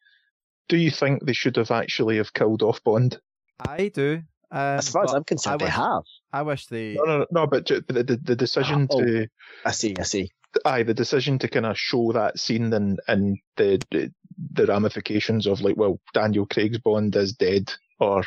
Do 0.68 0.76
you 0.76 0.90
think 0.90 1.24
they 1.24 1.32
should 1.32 1.56
have 1.56 1.70
actually 1.70 2.18
have 2.18 2.34
killed 2.34 2.62
off 2.62 2.82
Bond? 2.84 3.18
I 3.66 3.88
do. 3.88 4.22
Um, 4.50 4.78
As 4.78 4.88
far 4.88 5.04
as 5.04 5.12
I'm 5.12 5.24
concerned, 5.24 5.62
I 5.62 5.66
they 5.66 5.70
have. 5.70 6.02
I 6.32 6.42
wish 6.42 6.66
they. 6.66 6.94
No, 6.94 7.04
no, 7.04 7.18
no, 7.18 7.26
no 7.32 7.46
but 7.46 7.66
the 7.66 7.82
the, 7.88 8.18
the 8.22 8.36
decision 8.36 8.86
Oh. 8.90 9.00
to 9.00 9.26
I 9.64 9.70
see. 9.72 9.94
I 9.98 10.02
see. 10.04 10.30
aye, 10.64 10.82
the 10.84 10.94
decision 10.94 11.38
to 11.40 11.48
kind 11.48 11.66
of 11.66 11.78
show 11.78 12.12
that 12.12 12.38
scene 12.38 12.72
and 12.72 13.00
and 13.08 13.38
the, 13.56 13.80
the 13.90 14.12
the 14.52 14.66
ramifications 14.66 15.46
of 15.46 15.60
like, 15.62 15.76
well, 15.76 15.98
Daniel 16.14 16.46
Craig's 16.46 16.78
Bond 16.78 17.16
is 17.16 17.32
dead, 17.32 17.72
or 17.98 18.24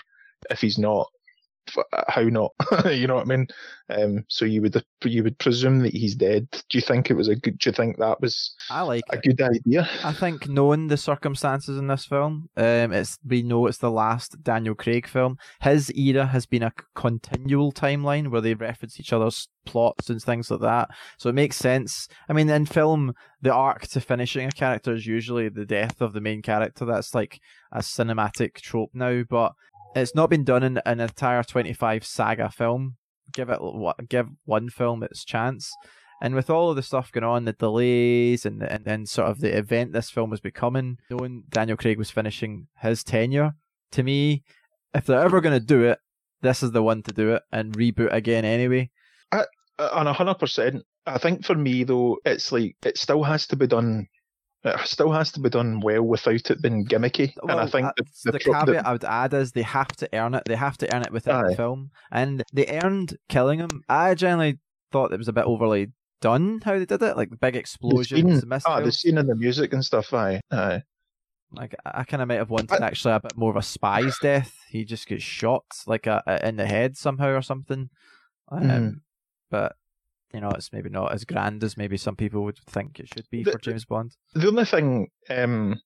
if 0.49 0.59
he's 0.61 0.77
not, 0.77 1.07
how 2.07 2.21
not? 2.21 2.51
you 2.91 3.07
know 3.07 3.15
what 3.15 3.31
I 3.31 3.35
mean? 3.35 3.47
Um, 3.89 4.25
so 4.27 4.45
you 4.45 4.61
would 4.61 4.83
you 5.03 5.23
would 5.23 5.37
presume 5.39 5.79
that 5.79 5.93
he's 5.93 6.15
dead. 6.15 6.47
Do 6.51 6.77
you 6.77 6.81
think 6.81 7.09
it 7.09 7.15
was 7.15 7.27
a 7.27 7.35
good? 7.35 7.57
Do 7.57 7.69
you 7.69 7.73
think 7.73 7.97
that 7.97 8.21
was 8.21 8.55
I 8.69 8.81
like 8.81 9.03
a 9.11 9.17
it. 9.17 9.23
good 9.23 9.41
idea? 9.41 9.89
I 10.03 10.13
think 10.13 10.47
knowing 10.47 10.87
the 10.87 10.97
circumstances 10.97 11.77
in 11.77 11.87
this 11.87 12.05
film, 12.05 12.49
um, 12.55 12.93
it's 12.93 13.17
we 13.25 13.41
know 13.41 13.65
it's 13.67 13.79
the 13.79 13.91
last 13.91 14.43
Daniel 14.43 14.75
Craig 14.75 15.07
film. 15.07 15.37
His 15.61 15.91
era 15.91 16.27
has 16.27 16.45
been 16.45 16.63
a 16.63 16.73
continual 16.95 17.71
timeline 17.71 18.29
where 18.29 18.41
they 18.41 18.53
reference 18.53 18.99
each 18.99 19.13
other's 19.13 19.47
plots 19.65 20.09
and 20.09 20.21
things 20.21 20.49
like 20.51 20.61
that. 20.61 20.89
So 21.17 21.29
it 21.29 21.35
makes 21.35 21.57
sense. 21.57 22.07
I 22.27 22.33
mean, 22.33 22.49
in 22.49 22.65
film, 22.65 23.13
the 23.41 23.53
arc 23.53 23.87
to 23.89 24.01
finishing 24.01 24.47
a 24.47 24.51
character 24.51 24.93
is 24.93 25.05
usually 25.05 25.49
the 25.49 25.65
death 25.65 26.01
of 26.01 26.13
the 26.13 26.21
main 26.21 26.41
character. 26.41 26.85
That's 26.85 27.15
like 27.15 27.39
a 27.71 27.79
cinematic 27.79 28.55
trope 28.55 28.91
now, 28.93 29.23
but 29.29 29.53
it's 29.95 30.15
not 30.15 30.29
been 30.29 30.43
done 30.43 30.63
in 30.63 30.79
an 30.85 30.99
entire 30.99 31.43
25 31.43 32.05
saga 32.05 32.49
film. 32.49 32.95
Give 33.33 33.49
it 33.49 33.59
give 34.09 34.27
one 34.45 34.69
film 34.69 35.03
its 35.03 35.23
chance. 35.23 35.71
And 36.21 36.35
with 36.35 36.49
all 36.49 36.69
of 36.69 36.75
the 36.75 36.83
stuff 36.83 37.11
going 37.11 37.23
on, 37.23 37.45
the 37.45 37.53
delays 37.53 38.45
and 38.45 38.61
and 38.63 38.83
then 38.85 39.05
sort 39.05 39.29
of 39.29 39.39
the 39.39 39.55
event 39.57 39.93
this 39.93 40.09
film 40.09 40.29
was 40.29 40.41
becoming, 40.41 40.97
knowing 41.09 41.43
Daniel 41.49 41.77
Craig 41.77 41.97
was 41.97 42.11
finishing 42.11 42.67
his 42.81 43.03
tenure, 43.03 43.53
to 43.91 44.03
me, 44.03 44.43
if 44.93 45.05
they're 45.05 45.21
ever 45.21 45.41
going 45.41 45.57
to 45.57 45.65
do 45.65 45.83
it, 45.83 45.99
this 46.41 46.63
is 46.63 46.71
the 46.71 46.83
one 46.83 47.03
to 47.03 47.11
do 47.13 47.33
it 47.35 47.43
and 47.51 47.73
reboot 47.73 48.11
again 48.13 48.45
anyway. 48.45 48.89
Uh, 49.31 49.45
And 49.77 50.09
a 50.09 50.13
hundred 50.13 50.35
percent. 50.35 50.83
I 51.05 51.17
think 51.17 51.45
for 51.45 51.55
me 51.55 51.83
though, 51.83 52.17
it's 52.25 52.51
like 52.51 52.75
it 52.83 52.97
still 52.97 53.23
has 53.23 53.47
to 53.47 53.55
be 53.55 53.67
done. 53.67 54.07
It 54.63 54.77
still 54.87 55.11
has 55.11 55.31
to 55.33 55.39
be 55.39 55.49
done 55.49 55.79
well 55.79 56.01
without 56.03 56.51
it 56.51 56.61
being 56.61 56.85
gimmicky. 56.85 57.33
and 57.43 57.51
I 57.59 57.65
think 57.65 57.87
the, 57.95 58.03
the, 58.03 58.09
the, 58.25 58.31
the- 58.33 58.39
caveat 58.39 58.85
I 58.85 58.91
would 58.91 59.05
add 59.05 59.33
is 59.33 59.51
they 59.53 59.61
have 59.61 59.87
to 59.97 60.09
earn 60.13 60.33
it. 60.35 60.43
They 60.45 60.55
have 60.55 60.77
to 60.79 60.93
earn 60.95 61.03
it 61.03 61.11
within 61.13 61.35
Aye. 61.35 61.49
the 61.51 61.55
film, 61.55 61.91
and 62.11 62.43
they 62.51 62.67
earned 62.83 63.15
killing 63.29 63.59
him. 63.59 63.69
I 63.87 64.15
generally 64.15 64.59
thought 64.91 65.13
it 65.13 65.17
was 65.17 65.27
a 65.29 65.33
bit 65.33 65.45
overly 65.45 65.91
done 66.21 66.59
how 66.65 66.77
they 66.77 66.85
did 66.85 67.01
it, 67.01 67.15
like 67.15 67.29
the 67.29 67.37
big 67.37 67.53
the 67.53 67.59
explosions, 67.59 68.41
scene, 68.41 68.61
ah, 68.65 68.81
the 68.81 68.91
scene 68.91 69.17
and 69.17 69.29
the 69.29 69.35
music 69.35 69.71
and 69.71 69.85
stuff. 69.85 70.13
Aye, 70.13 70.41
aye. 70.51 70.81
Like 71.51 71.73
I 71.85 72.03
kind 72.03 72.21
of 72.21 72.27
might 72.27 72.35
have 72.35 72.49
wanted 72.49 72.81
actually 72.81 73.13
a 73.13 73.19
bit 73.21 73.37
more 73.37 73.49
of 73.51 73.55
a 73.55 73.61
spy's 73.61 74.17
death. 74.21 74.53
He 74.69 74.83
just 74.83 75.07
gets 75.07 75.23
shot 75.23 75.63
like 75.87 76.05
a, 76.05 76.21
a- 76.27 76.47
in 76.47 76.57
the 76.57 76.67
head 76.67 76.97
somehow 76.97 77.29
or 77.29 77.41
something. 77.41 77.89
Um, 78.51 78.61
Mhm. 78.63 78.93
But 79.49 79.75
you 80.33 80.41
know, 80.41 80.51
it's 80.51 80.71
maybe 80.71 80.89
not 80.89 81.13
as 81.13 81.25
grand 81.25 81.63
as 81.63 81.77
maybe 81.77 81.97
some 81.97 82.15
people 82.15 82.43
would 82.43 82.57
think 82.67 82.99
it 82.99 83.07
should 83.13 83.29
be 83.29 83.43
The- 83.43 83.51
for 83.53 83.59
James 83.59 83.85
Bond. 83.85 84.15
The 84.33 84.47
only 84.47 84.65
thing, 84.65 85.07
um, 85.29 85.79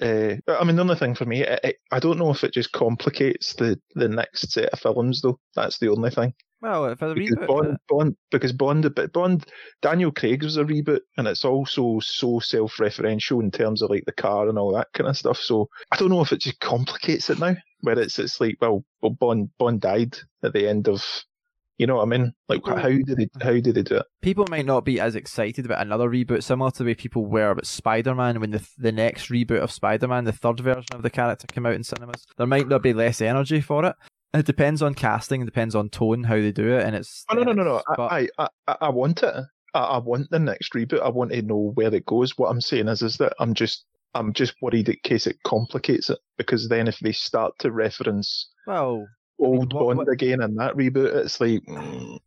uh, 0.00 0.34
I 0.48 0.64
mean, 0.64 0.76
the 0.76 0.82
only 0.82 0.96
thing 0.96 1.14
for 1.14 1.24
me, 1.24 1.42
it, 1.42 1.60
it, 1.64 1.76
I 1.90 1.98
don't 1.98 2.18
know 2.18 2.30
if 2.30 2.44
it 2.44 2.52
just 2.52 2.72
complicates 2.72 3.54
the 3.54 3.80
the 3.94 4.08
next 4.08 4.52
set 4.52 4.70
of 4.70 4.80
films 4.80 5.22
though. 5.22 5.38
That's 5.54 5.78
the 5.78 5.88
only 5.88 6.10
thing. 6.10 6.34
Well, 6.62 6.96
for 6.96 7.08
the 7.08 7.14
because 7.14 7.36
reboot, 7.36 7.46
Bond, 7.46 7.68
uh, 7.68 7.76
Bond, 7.88 8.16
because 8.30 8.52
Bond, 8.52 8.94
but 8.94 9.12
Bond, 9.12 9.44
Daniel 9.82 10.10
Craig's 10.10 10.44
was 10.46 10.56
a 10.56 10.64
reboot, 10.64 11.00
and 11.18 11.28
it's 11.28 11.44
also 11.44 12.00
so 12.00 12.40
self-referential 12.40 13.42
in 13.42 13.50
terms 13.50 13.82
of 13.82 13.90
like 13.90 14.04
the 14.06 14.12
car 14.12 14.48
and 14.48 14.58
all 14.58 14.72
that 14.72 14.88
kind 14.94 15.08
of 15.08 15.18
stuff. 15.18 15.38
So 15.38 15.68
I 15.92 15.96
don't 15.96 16.08
know 16.08 16.22
if 16.22 16.32
it 16.32 16.40
just 16.40 16.60
complicates 16.60 17.28
it 17.28 17.38
now, 17.38 17.56
where 17.82 17.98
it's 17.98 18.18
it's 18.18 18.40
like, 18.40 18.56
well, 18.60 18.84
well, 19.02 19.10
Bond, 19.12 19.50
Bond 19.58 19.82
died 19.82 20.16
at 20.42 20.54
the 20.54 20.66
end 20.68 20.88
of, 20.88 21.04
you 21.78 21.86
know 21.86 21.96
what 21.96 22.02
I 22.02 22.06
mean? 22.06 22.32
Like, 22.48 22.62
People- 22.64 22.78
how 22.78 22.88
did 22.88 23.06
they, 23.16 23.28
how 23.40 23.52
did 23.52 23.74
they 23.74 23.82
do 23.82 23.96
it? 23.96 24.06
people 24.22 24.46
might 24.50 24.66
not 24.66 24.84
be 24.84 24.98
as 24.98 25.14
excited 25.14 25.64
about 25.64 25.80
another 25.84 26.08
reboot, 26.08 26.42
similar 26.42 26.70
to 26.70 26.78
the 26.78 26.84
way 26.84 26.94
people 26.94 27.26
were 27.26 27.50
about 27.50 27.66
Spider 27.66 28.14
Man 28.14 28.40
when 28.40 28.50
the 28.50 28.66
the 28.78 28.92
next 28.92 29.28
reboot 29.30 29.60
of 29.62 29.70
Spider 29.70 30.08
Man, 30.08 30.24
the 30.24 30.32
third 30.32 30.60
version 30.60 30.86
of 30.94 31.02
the 31.02 31.10
character, 31.10 31.46
came 31.46 31.66
out 31.66 31.74
in 31.74 31.84
cinemas. 31.84 32.24
There 32.36 32.46
might 32.46 32.68
not 32.68 32.82
be 32.82 32.92
less 32.92 33.20
energy 33.20 33.60
for 33.60 33.84
it. 33.84 33.94
It 34.34 34.44
depends 34.46 34.82
on 34.82 34.94
casting, 34.94 35.40
it 35.42 35.46
depends 35.46 35.74
on 35.74 35.88
tone, 35.88 36.24
how 36.24 36.34
they 36.34 36.52
do 36.52 36.74
it, 36.76 36.84
and 36.84 36.94
it's. 36.96 37.24
Oh 37.30 37.34
no, 37.34 37.42
no, 37.42 37.52
no, 37.52 37.62
no! 37.64 37.82
But- 37.96 38.12
I, 38.12 38.28
I, 38.38 38.48
I, 38.66 38.76
I 38.82 38.88
want 38.90 39.22
it. 39.22 39.34
I, 39.74 39.78
I 39.80 39.98
want 39.98 40.30
the 40.30 40.38
next 40.38 40.72
reboot. 40.72 41.00
I 41.02 41.08
want 41.08 41.30
to 41.32 41.42
know 41.42 41.72
where 41.74 41.94
it 41.94 42.06
goes. 42.06 42.36
What 42.36 42.50
I'm 42.50 42.60
saying 42.60 42.88
is, 42.88 43.02
is 43.02 43.16
that 43.18 43.34
I'm 43.38 43.54
just, 43.54 43.84
I'm 44.14 44.32
just 44.32 44.54
worried 44.60 44.88
in 44.88 44.96
case 45.04 45.26
it 45.26 45.36
complicates 45.44 46.10
it, 46.10 46.18
because 46.38 46.68
then 46.68 46.88
if 46.88 46.98
they 47.00 47.12
start 47.12 47.52
to 47.60 47.70
reference 47.70 48.50
well, 48.66 49.06
old 49.38 49.72
what- 49.72 49.84
Bond 49.86 49.98
what- 49.98 50.08
again 50.08 50.42
in 50.42 50.54
that 50.56 50.74
reboot, 50.74 51.14
it's 51.14 51.40
like, 51.40 51.62
mm, 51.66 52.18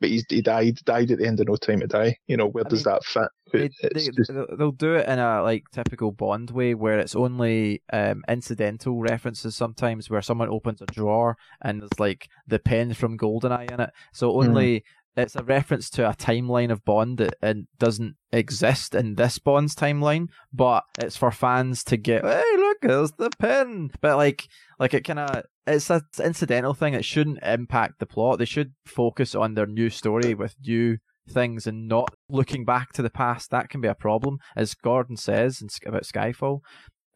but 0.00 0.08
he's, 0.08 0.24
he 0.28 0.40
died, 0.42 0.78
died 0.84 1.10
at 1.10 1.18
the 1.18 1.26
end 1.26 1.40
of 1.40 1.48
No 1.48 1.56
Time 1.56 1.80
to 1.80 1.86
Die. 1.86 2.16
You 2.26 2.36
know, 2.36 2.46
where 2.48 2.64
I 2.66 2.68
does 2.68 2.84
mean, 2.86 2.94
that 2.94 3.04
fit? 3.50 3.72
they, 3.82 4.00
just- 4.10 4.32
they'll- 4.58 4.72
do 4.72 4.94
it 4.94 5.08
in 5.08 5.18
a 5.18 5.42
like 5.42 5.64
typical 5.72 6.10
Bond 6.10 6.50
way, 6.50 6.74
where 6.74 6.98
it's 6.98 7.14
only 7.14 7.82
um, 7.92 8.24
incidental 8.28 8.98
references 9.00 9.54
sometimes, 9.54 10.10
where 10.10 10.22
someone 10.22 10.48
opens 10.48 10.80
a 10.82 10.86
drawer 10.86 11.36
and 11.62 11.80
there's 11.80 12.00
like 12.00 12.28
the 12.46 12.58
pen 12.58 12.94
from 12.94 13.16
Goldeneye 13.18 13.70
in 13.70 13.80
it. 13.80 13.90
So 14.12 14.32
only 14.40 14.84
it's 15.16 15.36
a 15.36 15.44
reference 15.44 15.90
to 15.90 16.08
a 16.08 16.14
timeline 16.14 16.70
of 16.70 16.84
Bond 16.84 17.18
that 17.18 17.36
and 17.40 17.66
doesn't 17.78 18.16
exist 18.32 18.94
in 18.94 19.14
this 19.14 19.38
Bond's 19.38 19.74
timeline, 19.74 20.28
but 20.52 20.84
it's 20.98 21.16
for 21.16 21.30
fans 21.30 21.84
to 21.84 21.96
get. 21.96 22.24
Hey, 22.24 22.42
look, 22.56 22.78
there's 22.82 23.12
the 23.12 23.30
pin. 23.38 23.90
But 24.00 24.16
like, 24.16 24.48
like 24.78 24.94
it 24.94 25.04
kind 25.04 25.20
of. 25.20 25.44
It's 25.66 25.88
an 25.88 26.02
incidental 26.22 26.74
thing. 26.74 26.92
It 26.92 27.06
shouldn't 27.06 27.42
impact 27.42 27.98
the 27.98 28.06
plot. 28.06 28.38
They 28.38 28.44
should 28.44 28.74
focus 28.84 29.34
on 29.34 29.54
their 29.54 29.66
new 29.66 29.88
story 29.88 30.34
with 30.34 30.56
new 30.66 30.98
things 31.28 31.66
and 31.66 31.88
not 31.88 32.14
looking 32.28 32.64
back 32.64 32.92
to 32.92 33.02
the 33.02 33.08
past. 33.10 33.50
That 33.50 33.70
can 33.70 33.80
be 33.80 33.88
a 33.88 33.94
problem, 33.94 34.38
as 34.56 34.74
Gordon 34.74 35.16
says 35.16 35.62
about 35.86 36.02
Skyfall. 36.02 36.60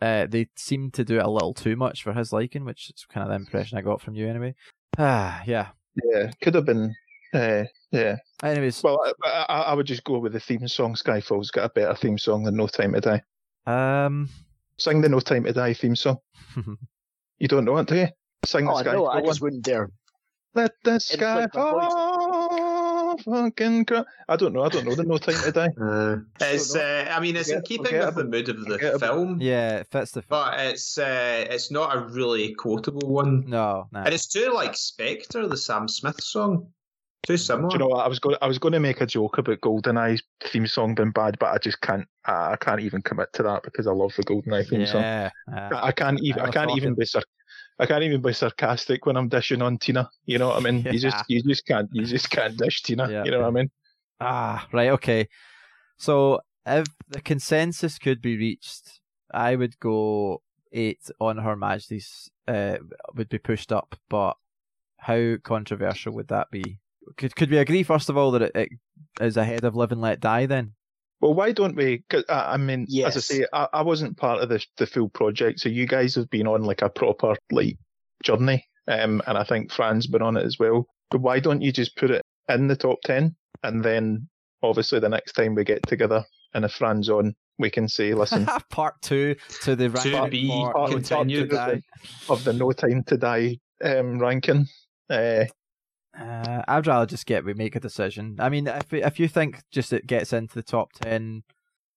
Uh, 0.01 0.27
they 0.27 0.49
seem 0.57 0.91
to 0.93 1.05
do 1.05 1.19
it 1.19 1.25
a 1.25 1.31
little 1.31 1.53
too 1.53 1.77
much 1.77 2.03
for 2.03 2.13
his 2.13 2.33
liking, 2.33 2.65
which 2.65 2.91
is 2.91 3.05
kind 3.13 3.25
of 3.25 3.31
the 3.31 3.35
impression 3.35 3.77
I 3.77 3.83
got 3.83 4.01
from 4.01 4.15
you 4.15 4.29
anyway. 4.29 4.55
Ah, 4.97 5.43
yeah. 5.47 5.69
yeah, 6.05 6.31
could 6.41 6.55
have 6.55 6.65
been. 6.65 6.95
Uh, 7.35 7.65
yeah. 7.91 8.17
Anyways, 8.43 8.83
Well, 8.83 9.01
I, 9.25 9.29
I, 9.49 9.61
I 9.63 9.75
would 9.75 9.87
just 9.87 10.05
go 10.05 10.19
with 10.19 10.33
the 10.33 10.41
theme 10.41 10.67
song. 10.69 10.95
Skyfall's 10.95 11.51
got 11.51 11.65
a 11.65 11.69
better 11.69 11.95
theme 11.95 12.19
song 12.19 12.45
than 12.45 12.57
No 12.57 12.67
Time 12.67 12.93
to 12.95 13.01
Die. 13.01 13.23
um, 13.67 14.29
Sing 14.79 15.01
the 15.01 15.09
No 15.09 15.21
Time 15.21 15.45
to 15.45 15.53
Die 15.53 15.73
theme 15.75 15.97
song. 15.97 16.19
You 17.41 17.47
don't 17.47 17.65
know 17.65 17.77
it, 17.79 17.87
do 17.87 17.95
you? 17.97 18.09
Sing 18.45 18.65
the 18.65 18.73
Oh, 18.73 18.75
Skyfall 18.83 18.93
no, 18.95 19.07
I 19.07 19.17
one. 19.17 19.25
just 19.27 19.41
wouldn't 19.41 19.63
dare. 19.63 19.91
Let 20.55 20.73
the 20.83 20.99
sky 20.99 21.43
Inflict 21.43 21.55
my 21.55 21.71
voice. 21.71 21.93
fall, 21.93 23.19
fucking 23.19 23.85
cry. 23.85 24.03
I 24.29 24.35
don't 24.37 24.53
know. 24.53 24.63
I 24.65 24.69
don't 24.69 24.85
know 24.87 24.95
the 24.97 25.05
No 25.05 25.19
Time 25.19 25.37
to 25.45 25.53
Die. 25.53 25.69
Uh, 25.81 26.17
it's, 26.41 26.75
know. 26.75 26.81
uh, 26.81 27.13
I 27.15 27.21
mean, 27.21 27.37
it's 27.37 27.51
in 27.51 27.63
keeping 27.63 27.85
forget 27.87 28.07
with 28.07 28.15
the 28.17 28.25
mood 28.25 28.49
of 28.49 28.65
the 28.65 28.97
film, 28.99 29.39
yeah, 29.41 29.77
it 29.79 29.87
fits 29.93 30.11
the. 30.13 30.23
but 30.29 30.59
it's 30.59 30.99
uh, 30.99 31.47
it's 31.51 31.71
not 31.71 31.95
a 31.97 32.01
really 32.01 32.55
quotable 32.55 33.09
one. 33.09 33.45
no, 33.47 33.87
no. 33.93 34.01
And 34.01 34.13
it's 34.13 34.27
too 34.27 34.51
like 34.53 34.77
Spectre, 34.77 35.47
the 35.47 35.57
Sam 35.57 35.87
Smith 35.87 36.21
song. 36.23 36.69
Too 37.27 37.37
similar. 37.37 37.69
Do 37.69 37.75
you 37.75 37.79
know 37.81 37.89
what? 37.89 38.05
I 38.05 38.09
was 38.09 38.19
going. 38.19 38.37
I 38.41 38.47
was 38.47 38.59
going 38.59 38.73
to 38.73 38.81
make 38.81 39.01
a 39.01 39.07
joke 39.07 39.39
about 39.39 39.61
GoldenEye's 39.61 40.23
theme 40.45 40.67
song 40.67 40.95
being 40.95 41.11
bad, 41.11 41.39
but 41.39 41.53
I 41.53 41.59
just 41.59 41.81
can't. 41.81 42.07
I 42.25 42.53
I 42.53 42.57
can't 42.57 42.81
even 42.81 43.03
commit 43.03 43.33
to 43.35 43.43
that 43.43 43.63
because 43.65 43.87
I 43.87 43.93
love 43.93 44.15
the 44.17 44.23
GoldenEye 44.25 44.69
theme 44.69 44.87
song. 44.87 45.03
yeah, 45.03 45.31
uh, 45.53 45.71
I 45.75 45.89
I 45.89 45.93
can't 45.93 46.21
even. 46.23 46.41
I 46.41 46.47
I'm 46.47 46.53
can't 46.53 46.77
even 46.77 46.95
be. 46.95 47.05
Sar- 47.05 47.23
I 47.81 47.87
can't 47.87 48.03
even 48.03 48.23
be 48.23 48.33
sarcastic 48.33 49.07
when 49.07 49.17
I'm 49.17 49.29
dishing 49.29 49.63
on 49.63 49.79
Tina. 49.79 50.09
You 50.27 50.39
know 50.39 50.49
what 50.49 50.57
I 50.57 50.71
mean? 50.71 50.85
You 50.93 50.99
just. 50.99 51.25
You 51.29 51.43
just 51.43 51.67
can't. 51.67 51.89
You 51.93 52.05
just 52.07 52.31
can't 52.31 52.57
dish 52.57 52.83
Tina. 52.83 53.11
Yeah. 53.11 53.25
You 53.25 53.31
know 53.33 53.41
what 53.41 53.49
I 53.49 53.51
mean? 53.51 53.71
Ah, 54.21 54.67
right, 54.73 54.91
okay. 54.91 55.29
So 55.97 56.41
if 56.67 56.87
the 57.09 57.21
consensus 57.21 57.99
could 57.99 58.21
be 58.23 58.37
reached, 58.37 59.01
I 59.33 59.57
would 59.57 59.79
go 59.81 60.43
eight 60.73 61.11
on 61.21 61.39
Her 61.39 61.57
Majesty's 61.57 62.31
uh 62.47 62.79
would 63.15 63.29
be 63.29 63.39
pushed 63.39 63.73
up, 63.73 63.97
but 64.09 64.37
how 64.99 65.37
controversial 65.43 66.13
would 66.15 66.29
that 66.29 66.51
be? 66.51 66.81
Could 67.17 67.35
could 67.37 67.51
we 67.51 67.59
agree 67.59 67.83
first 67.83 68.09
of 68.09 68.17
all 68.17 68.31
that 68.33 68.43
it, 68.43 68.53
it 68.55 68.69
is 69.21 69.37
ahead 69.37 69.65
of 69.65 69.75
Live 69.75 69.93
and 69.93 70.01
Let 70.01 70.21
Die 70.21 70.47
then? 70.47 70.73
Well, 71.21 71.35
why 71.35 71.51
don't 71.53 71.75
we? 71.75 72.05
'cause, 72.09 72.25
uh, 72.29 72.45
I 72.47 72.57
mean, 72.59 72.87
as 73.05 73.17
I 73.17 73.21
say, 73.21 73.47
I, 73.53 73.67
I 73.73 73.83
wasn't 73.83 74.17
part 74.17 74.41
of 74.43 74.49
the 74.49 74.65
the 74.77 74.87
full 74.87 75.09
project, 75.09 75.61
so 75.61 75.69
you 75.69 75.87
guys 75.87 76.15
have 76.15 76.31
been 76.31 76.47
on 76.47 76.63
like 76.63 76.83
a 76.83 76.89
proper 76.89 77.35
like 77.51 77.77
journey, 78.23 78.65
um, 78.87 79.21
and 79.27 79.37
I 79.37 79.45
think 79.45 79.73
Fran's 79.73 80.07
been 80.07 80.23
on 80.23 80.37
it 80.37 80.45
as 80.45 80.59
well. 80.59 80.87
But 81.11 81.21
why 81.23 81.41
don't 81.41 81.63
you 81.63 81.73
just 81.73 81.97
put 81.97 82.11
it 82.11 82.23
in 82.49 82.69
the 82.69 82.77
top 82.77 82.99
ten, 83.05 83.35
and 83.65 83.85
then 83.85 84.29
obviously 84.63 85.01
the 85.01 85.09
next 85.09 85.33
time 85.33 85.55
we 85.57 85.65
get 85.65 85.83
together, 85.89 86.25
and 86.55 86.65
if 86.65 86.73
Fran's 86.73 87.09
on, 87.09 87.35
we 87.59 87.71
can 87.71 87.89
say, 87.89 88.15
listen, 88.15 88.47
Part 88.71 88.95
two 89.03 89.35
to 89.63 89.75
the 89.75 89.89
To 89.89 90.13
ranking 90.13 90.31
be 90.31 90.49
part- 90.49 90.75
No 90.93 90.99
Time 91.01 91.29
to 91.29 91.35
continued. 91.47 91.51
Die. 91.51 91.83
of 92.29 92.45
the 92.45 92.53
No 92.53 92.71
Time 92.73 93.03
to 93.05 93.17
Die 93.17 93.59
um, 93.83 94.21
ranking. 94.21 94.67
Uh, 95.11 95.47
Uh, 96.21 96.63
I'd 96.67 96.87
rather 96.87 97.07
just 97.07 97.27
get 97.27 97.45
we 97.45 97.55
make 97.55 97.77
a 97.77 97.81
decision. 97.81 98.37
I 98.39 98.49
mean, 98.49 98.67
if 98.67 98.93
if 98.93 99.21
you 99.21 99.29
think 99.29 99.63
just 99.71 99.93
it 99.93 100.07
gets 100.07 100.33
into 100.33 100.55
the 100.55 100.63
top 100.63 100.93
ten, 100.93 101.45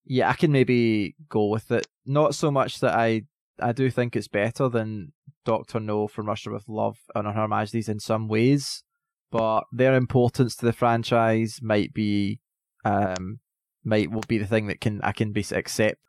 yeah, 0.06 0.30
I 0.30 0.34
can 0.34 0.52
maybe 0.52 1.16
go 1.30 1.48
with 1.48 1.72
it. 1.72 1.88
Not 2.06 2.36
so 2.36 2.52
much 2.52 2.80
that 2.80 2.94
I 2.96 3.24
I 3.60 3.72
do 3.72 3.90
think 3.90 4.16
it's 4.16 4.28
better 4.28 4.70
than 4.70 5.14
Doctor 5.46 5.80
No 5.80 6.08
from 6.08 6.28
Russia 6.28 6.52
with 6.52 6.70
Love 6.70 7.00
and 7.16 7.28
Her 7.28 7.48
Majesty's 7.48 7.90
in 7.90 8.00
some 8.00 8.28
ways, 8.28 8.84
but 9.32 9.64
their 9.72 9.96
importance 9.96 10.56
to 10.58 10.66
the 10.66 10.74
franchise 10.74 11.60
might 11.62 11.94
be 11.94 12.40
um 12.86 13.40
might 13.84 14.12
will 14.12 14.24
be 14.28 14.38
the 14.38 14.48
thing 14.48 14.68
that 14.68 14.82
can 14.82 15.02
I 15.02 15.14
can 15.14 15.32
basically 15.32 15.60
accept 15.60 16.00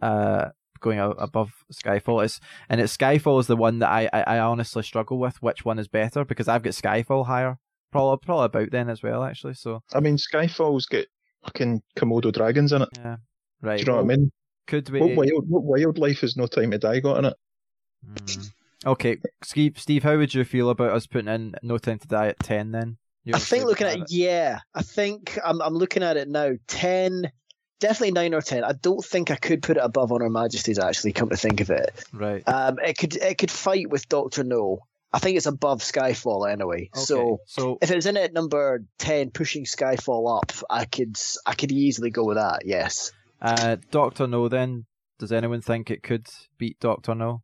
uh 0.00 0.50
going 0.84 1.00
above 1.00 1.64
Skyfall. 1.72 2.24
It's 2.24 2.38
and 2.68 2.80
it's 2.80 2.96
Skyfall 2.96 3.40
is 3.40 3.46
the 3.46 3.56
one 3.56 3.78
that 3.80 3.90
I, 3.90 4.08
I 4.12 4.22
I 4.22 4.38
honestly 4.38 4.82
struggle 4.82 5.18
with. 5.18 5.42
Which 5.42 5.64
one 5.64 5.78
is 5.78 5.88
better? 5.88 6.24
Because 6.24 6.46
I've 6.46 6.62
got 6.62 6.74
Skyfall 6.74 7.26
higher, 7.26 7.58
probably 7.90 8.24
probably 8.24 8.46
about 8.46 8.70
then 8.70 8.88
as 8.90 9.02
well 9.02 9.24
actually. 9.24 9.54
So 9.54 9.82
I 9.92 10.00
mean, 10.00 10.16
Skyfall's 10.16 10.86
got 10.86 11.06
fucking 11.44 11.82
Komodo 11.96 12.32
dragons 12.32 12.72
in 12.72 12.82
it. 12.82 12.88
yeah, 12.96 13.16
right. 13.62 13.78
Do 13.78 13.80
you 13.80 13.86
know 13.86 13.94
well, 13.94 14.04
what 14.04 14.12
I 14.12 14.16
mean? 14.16 14.32
Could 14.66 14.90
we? 14.90 15.00
What 15.00 15.16
wild, 15.16 15.48
what 15.48 15.64
wildlife 15.64 16.20
has 16.20 16.36
no 16.36 16.46
time 16.46 16.70
to 16.70 16.78
die 16.78 17.00
got 17.00 17.18
in 17.18 17.24
it? 17.26 17.34
Mm. 18.06 18.50
Okay, 18.86 19.16
Steve. 19.42 19.78
Steve, 19.78 20.02
how 20.02 20.16
would 20.16 20.34
you 20.34 20.44
feel 20.44 20.68
about 20.68 20.92
us 20.92 21.06
putting 21.06 21.28
in 21.28 21.54
No 21.62 21.78
Time 21.78 21.98
to 21.98 22.08
Die 22.08 22.28
at 22.28 22.38
ten? 22.40 22.72
Then 22.72 22.98
You're 23.24 23.36
I 23.36 23.38
think 23.38 23.62
good 23.62 23.68
looking 23.70 23.86
at 23.86 23.98
it. 24.00 24.10
yeah, 24.10 24.58
I 24.74 24.82
think 24.82 25.38
I'm 25.44 25.62
I'm 25.62 25.74
looking 25.74 26.02
at 26.02 26.18
it 26.18 26.28
now. 26.28 26.52
Ten, 26.66 27.30
definitely 27.80 28.12
nine 28.12 28.34
or 28.34 28.42
ten. 28.42 28.64
I 28.64 28.72
don't 28.72 29.04
think 29.04 29.30
I 29.30 29.36
could 29.36 29.62
put 29.62 29.76
it 29.76 29.82
above 29.82 30.12
On 30.12 30.20
Her 30.20 30.30
Majesty's. 30.30 30.78
Actually, 30.78 31.12
come 31.12 31.28
to 31.30 31.36
think 31.36 31.60
of 31.60 31.70
it, 31.70 32.04
right. 32.12 32.42
um, 32.48 32.78
it 32.78 32.96
could 32.98 33.16
it 33.16 33.38
could 33.38 33.50
fight 33.50 33.90
with 33.90 34.08
Doctor 34.08 34.44
No. 34.44 34.80
I 35.12 35.20
think 35.20 35.36
it's 35.36 35.46
above 35.46 35.80
Skyfall 35.80 36.50
anyway. 36.50 36.88
Okay, 36.92 37.04
So 37.04 37.38
so 37.46 37.78
if 37.80 37.88
it 37.90 37.94
was 37.94 38.06
in 38.06 38.16
at 38.16 38.32
number 38.32 38.82
ten, 38.98 39.30
pushing 39.30 39.64
Skyfall 39.64 40.38
up, 40.40 40.50
I 40.68 40.86
could 40.86 41.16
I 41.46 41.54
could 41.54 41.70
easily 41.70 42.10
go 42.10 42.24
with 42.24 42.36
that. 42.36 42.62
Yes. 42.64 43.12
uh, 43.40 43.76
Doctor 43.92 44.26
No. 44.26 44.48
Then 44.48 44.86
does 45.20 45.30
anyone 45.30 45.60
think 45.60 45.90
it 45.92 46.02
could 46.02 46.26
beat 46.58 46.80
Doctor 46.80 47.14
No? 47.14 47.42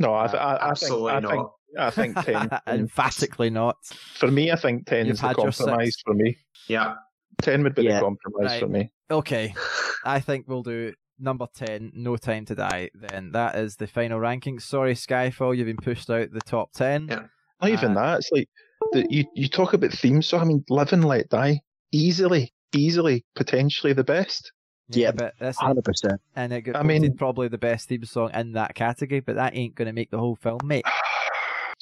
No, 0.00 0.12
I, 0.14 0.26
th- 0.26 0.40
I, 0.40 0.54
I 0.56 0.70
Absolutely 0.70 1.12
think, 1.12 1.24
I 1.24 1.28
think, 1.30 1.42
not. 1.76 1.86
I 1.86 1.90
think 1.90 2.16
ten. 2.24 2.50
Emphatically 2.66 3.50
not. 3.50 3.76
For 4.16 4.28
me, 4.28 4.50
I 4.50 4.56
think 4.56 4.86
ten 4.86 5.06
You've 5.06 5.14
is 5.14 5.20
the 5.20 5.28
had 5.28 5.36
your 5.36 5.52
six. 5.52 5.58
compromise 5.64 5.96
for 6.04 6.14
me. 6.14 6.36
Yeah. 6.66 6.94
Ten 7.40 7.62
would 7.64 7.74
be 7.74 7.82
Yeah. 7.84 7.94
the 7.96 8.00
compromise 8.00 8.50
Right. 8.52 8.60
for 8.60 8.68
me. 8.68 8.90
Okay, 9.10 9.54
I 10.04 10.20
think 10.20 10.46
we'll 10.48 10.62
do 10.62 10.92
number 11.18 11.46
10, 11.54 11.92
No 11.94 12.16
Time 12.16 12.44
to 12.46 12.54
Die, 12.54 12.90
then. 12.94 13.32
That 13.32 13.54
is 13.56 13.76
the 13.76 13.86
final 13.86 14.18
ranking. 14.18 14.58
Sorry, 14.58 14.94
Skyfall, 14.94 15.56
you've 15.56 15.66
been 15.66 15.76
pushed 15.76 16.10
out 16.10 16.30
the 16.32 16.40
top 16.40 16.72
10. 16.72 17.08
Yeah. 17.08 17.22
Not 17.60 17.70
even 17.70 17.96
Uh, 17.96 18.02
that. 18.02 18.18
It's 18.18 18.30
like 18.32 18.48
the, 18.92 19.06
you 19.08 19.24
you 19.34 19.48
talk 19.48 19.72
about 19.72 19.92
themes. 19.92 20.26
So 20.26 20.38
I 20.38 20.44
mean, 20.44 20.64
live 20.68 20.92
and 20.92 21.04
let 21.04 21.28
die. 21.28 21.60
Easily, 21.92 22.52
easily, 22.74 23.24
potentially 23.36 23.92
the 23.92 24.02
best. 24.04 24.50
Yeah. 24.88 25.12
but 25.12 25.34
that's 25.38 25.58
Hundred 25.58 25.84
percent. 25.84 26.20
and 26.34 26.52
it 26.52 26.62
got 26.62 26.76
I 26.76 26.82
mean- 26.82 27.02
voted 27.02 27.16
probably 27.18 27.48
the 27.48 27.56
best 27.58 27.88
theme 27.88 28.04
song 28.04 28.30
in 28.34 28.52
that 28.52 28.74
category, 28.74 29.20
but 29.20 29.36
that 29.36 29.56
ain't 29.56 29.74
going 29.74 29.86
to 29.86 29.92
make 29.92 30.10
the 30.10 30.18
whole 30.18 30.36
film, 30.36 30.58
mate. 30.64 30.84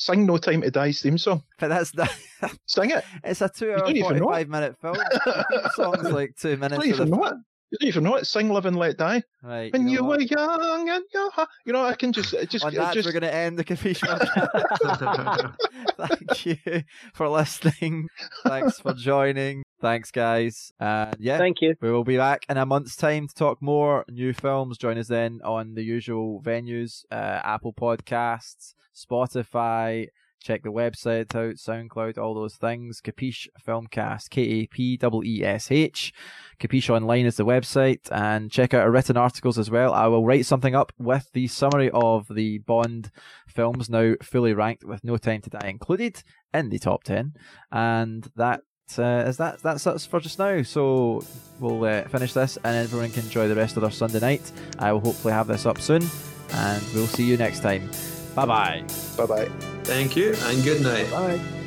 Sing 0.01 0.25
"No 0.25 0.39
Time 0.39 0.63
to 0.63 0.71
Die's 0.71 1.03
theme 1.03 1.19
song. 1.19 1.43
But 1.59 1.69
that's 1.69 1.91
the, 1.91 2.09
Sing 2.65 2.89
it. 2.89 3.05
it's 3.23 3.43
a 3.43 3.51
two 3.51 3.71
hour, 3.73 3.81
don't 3.81 3.97
even 3.99 4.17
know 4.17 4.25
45 4.25 4.49
minute 4.49 4.77
film. 4.81 4.95
The 4.95 5.71
song's 5.75 6.11
like 6.11 6.35
two 6.41 6.57
minutes 6.57 6.83
don't 6.83 6.87
even 6.87 7.11
know 7.11 7.25
it. 7.27 7.35
You 7.71 7.79
don't 7.79 7.89
even 7.89 8.05
know 8.05 8.17
it. 8.17 8.27
Sing 8.27 8.51
"Live 8.51 8.67
and 8.67 8.77
Let 8.77 8.99
Die." 8.99 9.23
Right. 9.43 9.73
When 9.73 9.87
you, 9.87 9.99
you, 9.99 10.05
were 10.05 10.21
young 10.21 10.89
and 10.89 11.05
your 11.15 11.31
heart, 11.31 11.49
you 11.65 11.73
know, 11.73 11.85
I 11.85 11.95
can 11.95 12.13
just, 12.13 12.35
just, 12.49 12.65
On 12.65 12.73
it 12.73 12.77
that, 12.77 12.95
just 12.95 13.07
we're 13.07 13.13
going 13.13 13.23
to 13.23 13.35
end 13.35 13.59
the 13.59 13.65
Cathedral. 13.65 14.19
Thank 15.97 16.47
you 16.47 16.83
for 17.15 17.29
listening. 17.29 18.09
Thanks 18.45 18.81
for 18.81 18.93
joining. 18.93 19.63
Thanks, 19.81 20.11
guys. 20.11 20.73
And 20.81 21.17
yeah, 21.21 21.39
Thank 21.39 21.63
you. 21.63 21.75
we 21.81 21.91
will 21.91 22.05
be 22.05 22.17
back 22.17 22.45
in 22.49 22.57
a 22.57 22.67
month's 22.67 22.97
time 22.97 23.29
to 23.29 23.35
talk 23.35 23.63
more 23.63 24.05
new 24.11 24.33
films. 24.33 24.77
Join 24.77 24.99
us 24.99 25.09
then 25.09 25.41
on 25.45 25.75
the 25.75 25.83
usual 25.83 26.43
venues 26.43 27.05
uh, 27.11 27.41
Apple 27.45 27.73
Podcasts, 27.73 28.75
Spotify. 28.95 30.09
Check 30.41 30.63
the 30.63 30.73
website 30.73 31.35
out, 31.35 31.57
SoundCloud, 31.57 32.17
all 32.17 32.35
those 32.35 32.57
things. 32.57 33.01
Kapeesh 33.01 33.47
Filmcast, 33.67 34.31
K 34.31 34.43
A 34.43 34.67
P 34.67 34.99
E 35.01 35.21
E 35.25 35.45
S 35.45 35.71
H. 35.71 36.15
Kapeesh 36.59 36.89
Online 36.89 37.27
is 37.27 37.37
the 37.37 37.45
website, 37.45 38.11
and 38.11 38.51
check 38.51 38.73
out 38.73 38.83
our 38.83 38.91
written 38.91 39.17
articles 39.17 39.59
as 39.59 39.71
well. 39.71 39.93
I 39.93 40.07
will 40.07 40.25
write 40.25 40.47
something 40.47 40.75
up 40.75 40.93
with 40.99 41.31
the 41.33 41.47
summary 41.47 41.91
of 41.93 42.27
the 42.35 42.59
Bond 42.59 43.11
films 43.47 43.91
now 43.91 44.15
fully 44.23 44.55
ranked 44.55 44.85
with 44.85 45.05
No 45.05 45.19
Time 45.19 45.43
to 45.43 45.51
Die 45.51 45.69
included 45.69 46.23
in 46.55 46.71
the 46.71 46.79
top 46.79 47.05
10. 47.05 47.35
And 47.71 48.31
that 48.37 48.63
uh, 48.99 49.25
is 49.27 49.37
that 49.37 49.63
that's 49.63 49.87
us 49.87 50.07
for 50.07 50.21
just 50.21 50.39
now. 50.39 50.63
So 50.63 51.23
we'll 51.59 51.85
uh, 51.85 52.03
finish 52.09 52.33
this, 52.33 52.59
and 52.65 52.77
everyone 52.77 53.11
can 53.11 53.25
enjoy 53.25 53.49
the 53.49 53.55
rest 53.55 53.77
of 53.77 53.83
their 53.83 53.91
Sunday 53.91 54.21
night. 54.21 54.51
I 54.79 54.93
will 54.93 55.01
hopefully 55.01 55.35
have 55.35 55.47
this 55.47 55.67
up 55.67 55.81
soon, 55.81 56.03
and 56.53 56.83
we'll 56.95 57.07
see 57.07 57.25
you 57.25 57.37
next 57.37 57.61
time. 57.61 57.91
Bye 58.35 58.47
bye. 58.47 58.85
bye 59.17 59.27
bye. 59.27 59.49
Thank 59.85 60.17
you 60.17 60.35
and 60.45 60.63
good 60.63 60.83
night. 60.83 61.11
Bye. 61.11 61.60